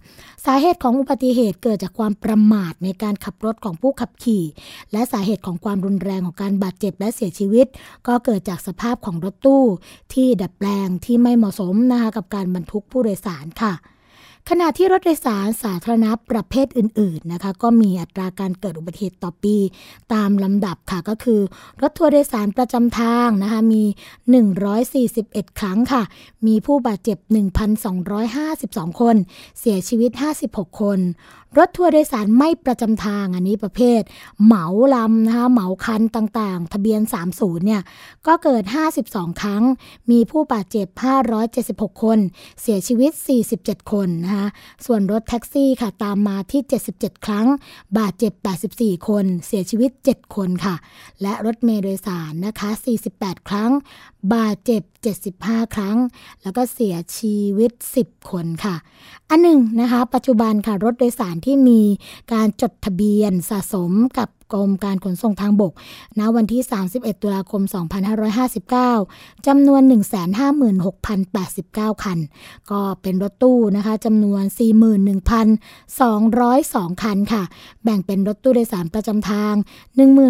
[0.45, 4.43] สาเหตุของอุบัติเหตุเกิดจากความประมาทในการขับรถของผู้ขับขี่
[4.91, 7.67] และสาเหตุของความรุนแรงของการบาดเจ็บและเสียชีวิต
[8.07, 9.63] ก็เกิดจากสภาพของรถตู้
[10.13, 13.73] ที่ดัดแปลงที่ไม่เหมาะสมนะคะกับการบรรทุกผู้โดยสารค่ะ
[14.49, 19.55] ขณะที่รถโดยสารสาธารณะประเภทอื่นๆนะคะก็มีอัตราการเกิดอุบัติเหตุต่อปี
[20.13, 21.41] ตามลำดับค่ะก็คือ
[21.81, 23.83] รถทัวร์โดยสารประจำทางนะคะมี
[24.71, 26.03] 141 ครั้งค่ะ
[26.47, 27.17] มีผู้บาดเจ็บ
[28.29, 29.15] 1,252 คน
[29.59, 30.11] เสียชีวิต
[30.45, 30.99] 56 คน
[31.57, 34.01] รถทัวร์โดยสารไม่ประจำทางอันนี้ประเภท
[34.43, 34.65] เหมา
[34.95, 37.01] ลำนะคะเหมาคันต่างๆ ทะเบียน
[37.33, 37.81] 30 เนี่ย
[38.27, 38.63] ก็เกิด
[39.01, 39.63] 52 ครั้ง
[40.11, 40.87] มีผู้บาดเจ็บ
[41.45, 42.19] 576 คน
[42.61, 43.11] เสียชีวิต
[43.51, 44.43] 47 คนนะคะ
[44.85, 46.61] ส่วนรถแท็กซี่ค่ะตามมาที่
[46.93, 47.47] 77 ครั้ง
[47.97, 48.33] บาดเจ็บ
[48.71, 50.75] 84 คน เสียชีวิต 7 คนค่ะ
[51.21, 52.69] และรถเมล์โดยสารนะคะ
[53.09, 53.71] 48 ครั้ง
[54.33, 54.83] บาดเจ็บ
[55.27, 55.97] 75 ครั้ง
[56.41, 58.75] แล้วก็เสียชีวิต 10 คนค่ะ
[59.29, 61.81] อันหนึ่งนะคะ ปัจจุบันค่ะ รถโดยสารที่มี
[62.33, 65.73] การจดทะเบียนสะสมกับกรมการขนส่งทางบก
[66.19, 66.61] ณวันที่
[66.91, 67.61] 31 ตุลาคม
[68.49, 69.81] 2559 จำนวน
[70.71, 72.19] 156,089 คัน
[72.71, 74.43] ก็เป็นรถตู้นะคะจำนวน
[75.31, 77.43] 41,202 คันค่ะ
[77.83, 79.53] แบ่งเป็นรถตู้โดยสารประจำทาง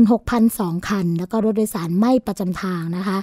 [0.06, 3.18] 16,002 คัน แล้วก็รถโดยสารไม่ประจำทางนะคะ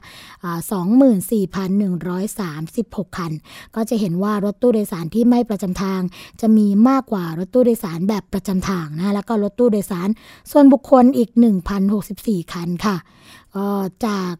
[0.65, 3.33] 24,136 คัน
[3.75, 6.01] ก็จะเห็นว่ารถตู้โดยสารที่ไม่ประจำทาง
[6.41, 10.09] จะมีมากกว่ารถตู้โดยสารแบบประจำทางนะแล้วก็รถตู้โดยสาร
[10.51, 11.31] ส่วนบุคคลอีก
[11.91, 12.97] 1,064 คันค่ะ
[13.57, 13.67] ก็
[14.07, 14.35] จาก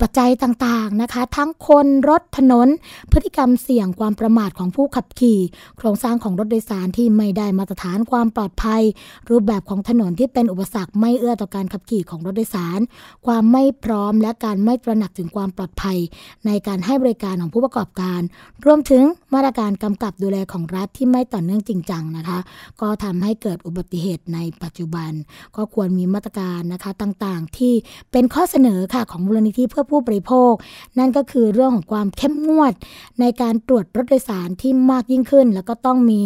[0.00, 2.68] ปัจจัยต่างๆนะคะ ทั้งคนรถถนน
[3.12, 5.40] พฤติกรรมเสี่ยงความประมาทของผู้ขับขี่
[5.78, 8.82] โครงสร้างของรถโดยสารที่ไม่ได้มาตรฐานความปลอดภัย
[9.30, 12.80] รูปแบบของถนนที่เป็นอุปสรรคไม่เอื้อต่อการขับขี่ของรถโดยสาร
[13.26, 15.98] ความไม่พร้อมและการไม่ตระหนักถึงความปลอดภัย
[16.46, 18.20] ในการให้บริการของผู้ประกอบการ
[18.66, 19.02] รวมถึง
[19.34, 22.38] มาตรการกำกับดูแลของรัฐที่ไม่ต่อเนื่องจริงจังนะคะ
[22.80, 25.10] ก็ทำให้เกิดอุบัติเหตุในปัจจุบัน
[25.56, 27.74] ก็ควรมีมาตรการนะคะต่างๆ ที่
[28.12, 30.52] เป็นข้อเสนอค่ะของมูลนิธิเพื่อผู้บริโภค
[30.98, 32.72] นั่นก็คือเรื่องของความเข้มงวด
[33.20, 36.22] ในการตรวจรถโดยสารที่มากยิ่งขึ้น แล้วก็ต้องมี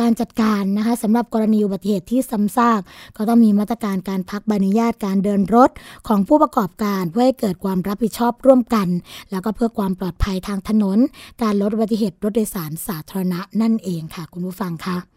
[0.00, 2.80] การจัดการนะคะสำหรับกรณีอุบัติเหตุที่ซ้ำซาก
[3.16, 5.70] ก็ต้องมีมาตรการการพักใบอนุญาตการเดินรถ
[6.08, 8.88] ของผู้ประกอบการเพื่อให้เกิดความรับผิดชอบร่วมกัน
[9.30, 10.98] แล้วก็เพื่อความปลอดภัยทางถนน
[11.42, 15.13] การลดอุบัติเหตุรถโดยสารสาธารณะนั่นเองค่ะ คุณผู้ฟังคะ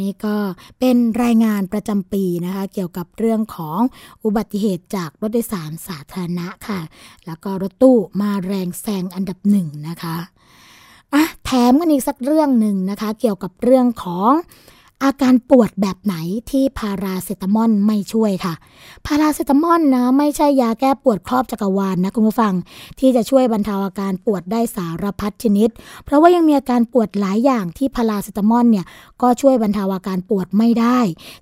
[0.00, 0.36] นี่ก็
[0.80, 3.80] เป็นรายงานประจำปีนะคะ เกี่ยวกับเรื่องของ
[4.24, 6.80] อุบัติเหตุจากรถโดยสารสาธารณะค่ะ
[7.26, 10.16] แล้วก็รถตู้มาแรงแซงอันดับหนึ่งนะคะ
[11.14, 14.30] อะแถมกันอีกสักเรื่องหนึ่งนะคะ เกี่ยวกับเรื่องของ
[15.04, 16.14] อาการปวดแบบไหน
[16.50, 18.54] ที่พาราเซตามอลไม่ช่วยค่ะ
[19.06, 22.54] พาราเซตามอลนะไม่ใช่ยาแก้ปวดครอบจักรวาลนนะคุณผู้ฟัง
[22.98, 25.68] ที่จะช่วยบรรเทาอาการปวดได้สารพัดชนิด
[26.04, 28.86] เพราะว่ายังมีอาการปวดหลายอย่างที่พาราเซตามอลเนี่ย
[29.22, 30.98] ก็ช่วยบรรเทาอาการปวดไม่ได้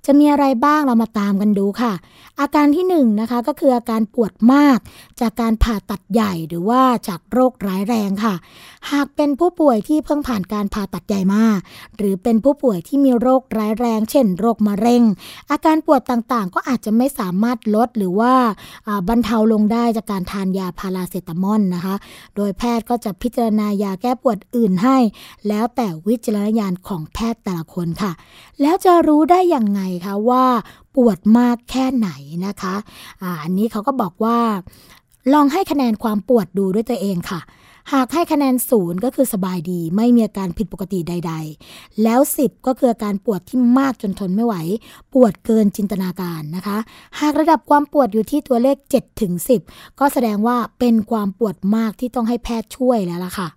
[0.07, 1.93] จะมีอะไรบ้างเรามาตามกันดูค่ะ
[2.41, 4.79] อาการที่1นนะคะก็คืออาการปวดมาก
[5.21, 8.35] จากการผ่าตัดใหญ่หรือว่าจากโรคร้ายแรงค่ะ
[8.91, 11.45] หากเป็นผู้ป่วยที่เพิ่งผ่านการผ่าตัดใหญ่มา
[11.97, 15.03] หรือเป็นผู้ป่วยที่มีโรคร้ายแรง เช่น โรคมะเร็ง
[15.51, 18.33] อาการปวดต่างๆ ก็อาจจะไม่สามารถลดหรือว่า
[19.09, 21.95] บรรเทาลงได้จากการทานยาพาราเซตามอลนะคะ
[22.37, 24.99] โดยแพทย์ก็จะพิจารณายาแก้ปวดอื่นให้
[25.49, 28.13] แล้วแต่วิจารณญาณของแพทย์แต่ละคนค่ะ
[28.61, 30.45] แล้วจะรู้ได้อย่างไงคะว่า
[30.97, 32.11] ปวดมากแค่ไหน
[32.47, 32.75] นะคะ
[33.23, 34.39] อ่าอันนี้เขาก็บอกว่า
[35.33, 37.41] ลองให้คะแนนความปวดดูด้วยตัวเองค่ะ
[37.93, 41.33] หากให้คะแนนศูนย์ก็คือสบายดี ไม่มีอาการผิดปกติใด
[41.69, 44.55] ๆ แล้ว 10 ก็คืออาการปวดที่มากจนทนไม่ไหว
[45.13, 46.77] ปวดเกินจินตนาการนะคะ
[47.21, 49.33] หากระดับความปวดอยู่ที่ตัวเลข7ถึง
[49.67, 53.49] 10 ก็แสดงว่าเป็นความปวดมากที่ต้องให้แพทย์ช่วยแล้วล่ะค่ะ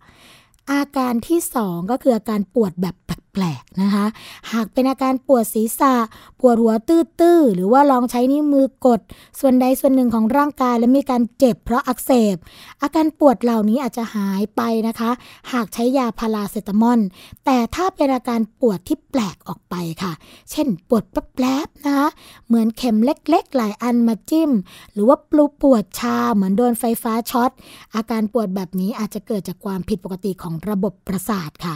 [0.72, 4.06] อาการที่ 2 ก็คืออาการปวดแบบแปลกๆนะคะ
[4.52, 5.96] หากเป็นอาการปวดศีรษะ
[6.40, 9.00] ปวดหัวตื้อๆ หรือว่าลองใช้นิ้วมือกด
[9.40, 12.36] ส่วนใดส่วนหนึ่งของร่างกายและมีการเจ็บเพราะอักเสบ
[12.82, 15.12] อาการปวดเหล่านี้อาจจะหายไปนะคะ
[15.52, 17.00] หากใช้ยาพาราเซตามอล
[17.46, 20.14] แต่ถ้าเป็นอาการปวดที่แปลกออกไปค่ะ
[20.52, 22.10] เช่น ปวดแป๊บๆนะคะ
[22.48, 24.52] เหมือนเข็มเล็กๆ หลายอันมาจิ้ม
[24.94, 27.52] หรือว่าปลุปวดชาเหมือนโดนไฟฟ้าช็อต
[27.96, 31.76] อาการปวดแบบนี้อาจจะเกิดจากความผิดปกติของระบบประสาทค่ะ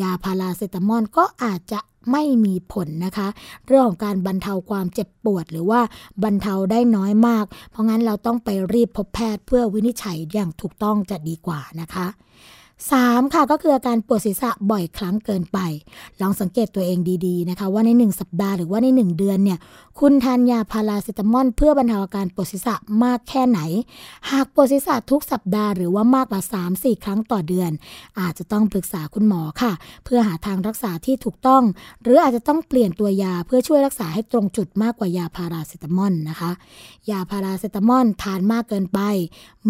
[0.00, 1.80] ยาพาราเซตามอลก็อาจจะ
[2.12, 3.28] ไม่มีผลนะคะ
[3.66, 5.80] เรื่องของการบรรเทาความเจ็บปวด หรือว่า
[6.22, 12.06] บรรเทาได้น้อยมาก เพราะงั้นเราต้องไปรีบพบแพทย์เพื่อวินิจฉัยอย่างถูกต้องจะดีกว่านะคะ
[12.88, 15.58] 3 ค่ะก็คืออาการปวดศีรษะบ่อยครั้งเกินไป
[16.20, 19.58] ลองสังเกตตัวเองดีๆนะคะ ว่าใน 1 สัปดาห์หรือว่าใน 1 เดือนเนี่ย
[20.00, 22.74] คุณทานยาพาราเซตามอลเพื่อบรรเทาอาการปวดศีรษะ
[23.04, 23.60] มากแค่ไหน
[24.30, 27.70] หากปวดศีรษะทุกสัปดาห์หรือว่ามากกว่า 3-4 ครั้งต่อเดือน
[28.20, 29.72] อาจจะต้องปรึกษาคุณหมอค่ะ
[30.04, 31.62] เพื่อหาทางรักษาที่ถูกต้อง
[32.02, 36.50] หรืออาจจะต้องเปลี่ยนตัวยาเพื่อช่วยรักษาให้ตรงจุดมากกว่ายาพาราเซตามอลนะคะ
[37.10, 39.00] ยาพาราเซตามอลทานมากเกินไป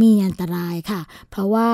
[0.01, 1.01] มีอันตรายค่ะ
[1.31, 1.69] เพราะว่า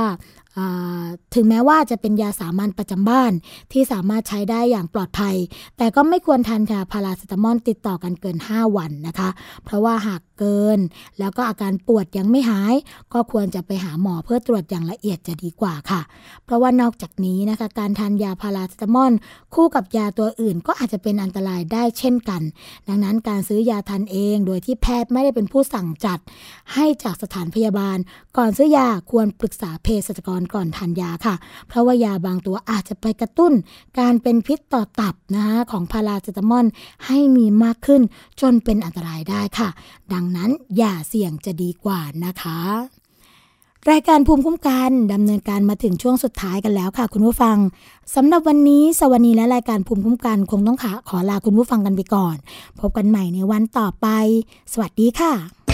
[1.35, 3.33] ถึงแม้ว่าจะเป็นยาสามัญประจำบ้าน
[3.73, 5.37] ที่สามารถใช้ได้อย่างปลอดภัย
[5.77, 9.29] แต่ก็ไม่ควรทานยาพาราเซตามอลติดต่อกันเกิน 5 วันนะคะ
[9.65, 10.79] เพราะว่าหาก เกิน
[11.19, 12.75] แล้วก็อาการปวดยังไม่หาย
[13.13, 16.01] ก็ควรจะไปหาหมอเพื่อตรวจอย่างละเอียดจะดีกว่าค่ะ
[16.45, 19.13] เพราะว่านอกจากนี้นะคะการทานยาพาราเซตามอล
[19.55, 22.43] คู่กับยาตัวอื่น ก็อาจจะเป็นอันตรายได้เช่นกัน
[22.89, 26.19] ดังนั้นการซื้อยาทานเองโดยที่แพทย์ไม่ได้เป็นผู้สั่งจัด
[26.75, 27.99] ให้จากสถานพยาบาล
[28.37, 31.35] ก่อนซื้อยาควรปรึกษาเภสัชกรก่อนทานยาค่ะ
[31.69, 33.53] เพราะว่ายาบางตัวอาจจะไปกระตุ้น
[33.99, 36.67] การเป็นพิษต่อตับนะคะของพาราเซตามอล
[37.07, 38.03] ให้มีมากขึ้น
[38.41, 39.69] จนเป็นอันตรายได้ค่ะ
[40.13, 42.61] ดังนั้นอย่าเสี่ยงจะดีกว่านะคะ
[43.91, 47.57] รายการภูมิคุ้มกันดำเนินการมาถึงช่วงสุดท้ายกันแล้วค่ะ คุณผู้ฟัง
[48.15, 52.37] สำหรับวันนี้สวัสดีและรายการภูมิคุ้มกันคงต้องขาขอลาคุณผู้ฟังกันไปก่อน
[52.81, 54.07] พบกันใหม่ในวันต่อไป
[54.73, 55.66] สวัสดีค่ะ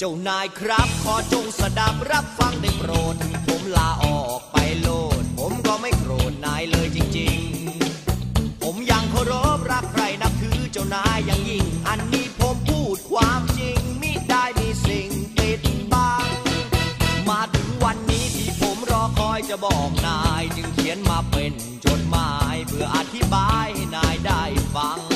[0.00, 3.14] เจ้านายครับ ขอจงสดับรับฟังได้โปรด
[3.46, 4.88] ผมลาออกไปโล
[5.22, 7.38] ด ผมก็ไม่โกรธนายเลยจริง
[8.00, 15.60] ๆ ผมยังเคารพรักใครนับถือเจ้านายอย่างยิ่ง อันนี้ผมพูดความจริงมิได้มีสิ่งปิด
[15.92, 16.26] บัง
[17.28, 21.52] มาถึงวันนี้ที่ผมรอคอยจะบอกนาย จึงเขียนมาเป็น
[21.86, 24.42] จดหมาย เพื่ออธิบายให้นายได้
[24.76, 25.15] ฟัง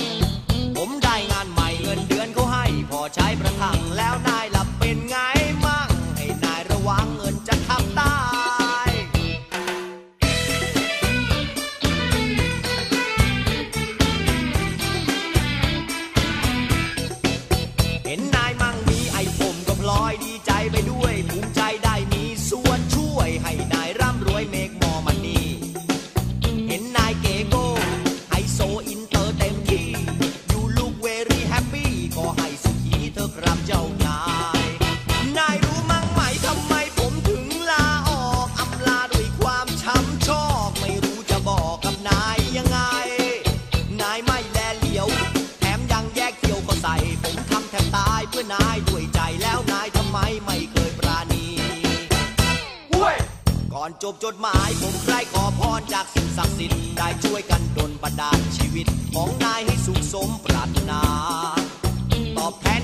[54.12, 61.00] บจดหมายผมใครขอพรจากสิ่งศักดิ์สิทธิ์ได้ช่วยกันดลบันดาลชีวิต ของนายให้สุขสมปรารถนา
[62.38, 62.80] ตอบแทน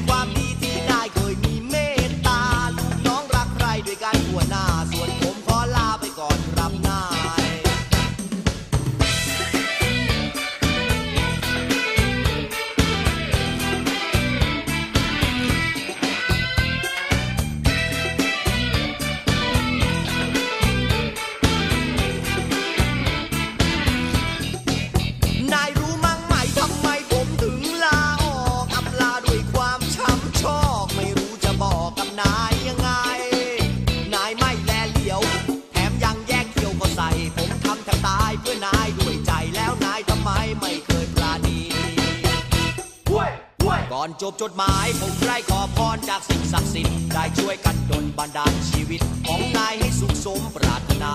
[44.51, 51.15] ดหมาย ผมใคร่ขอพรจากสิ่งศักดิ์สิทธิ์ได้ช่วยกันดลบันดาลชีวิต ของนายให้สุขสมปรารถนา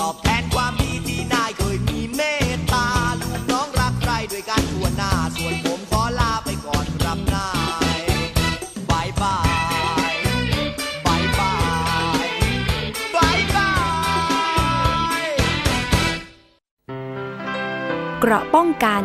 [0.00, 2.20] ตอบแทนความดีที่นายเคยมีเม
[2.54, 2.86] ตตา
[3.20, 7.48] ลูกน้องรักใครด้วยกันทั่วหน้า ส่วนผมขอลาไปก่อนครับนา
[7.98, 8.00] ย
[8.90, 15.22] bye bye bye bye bye bye
[18.20, 19.04] เกราะป้องกัน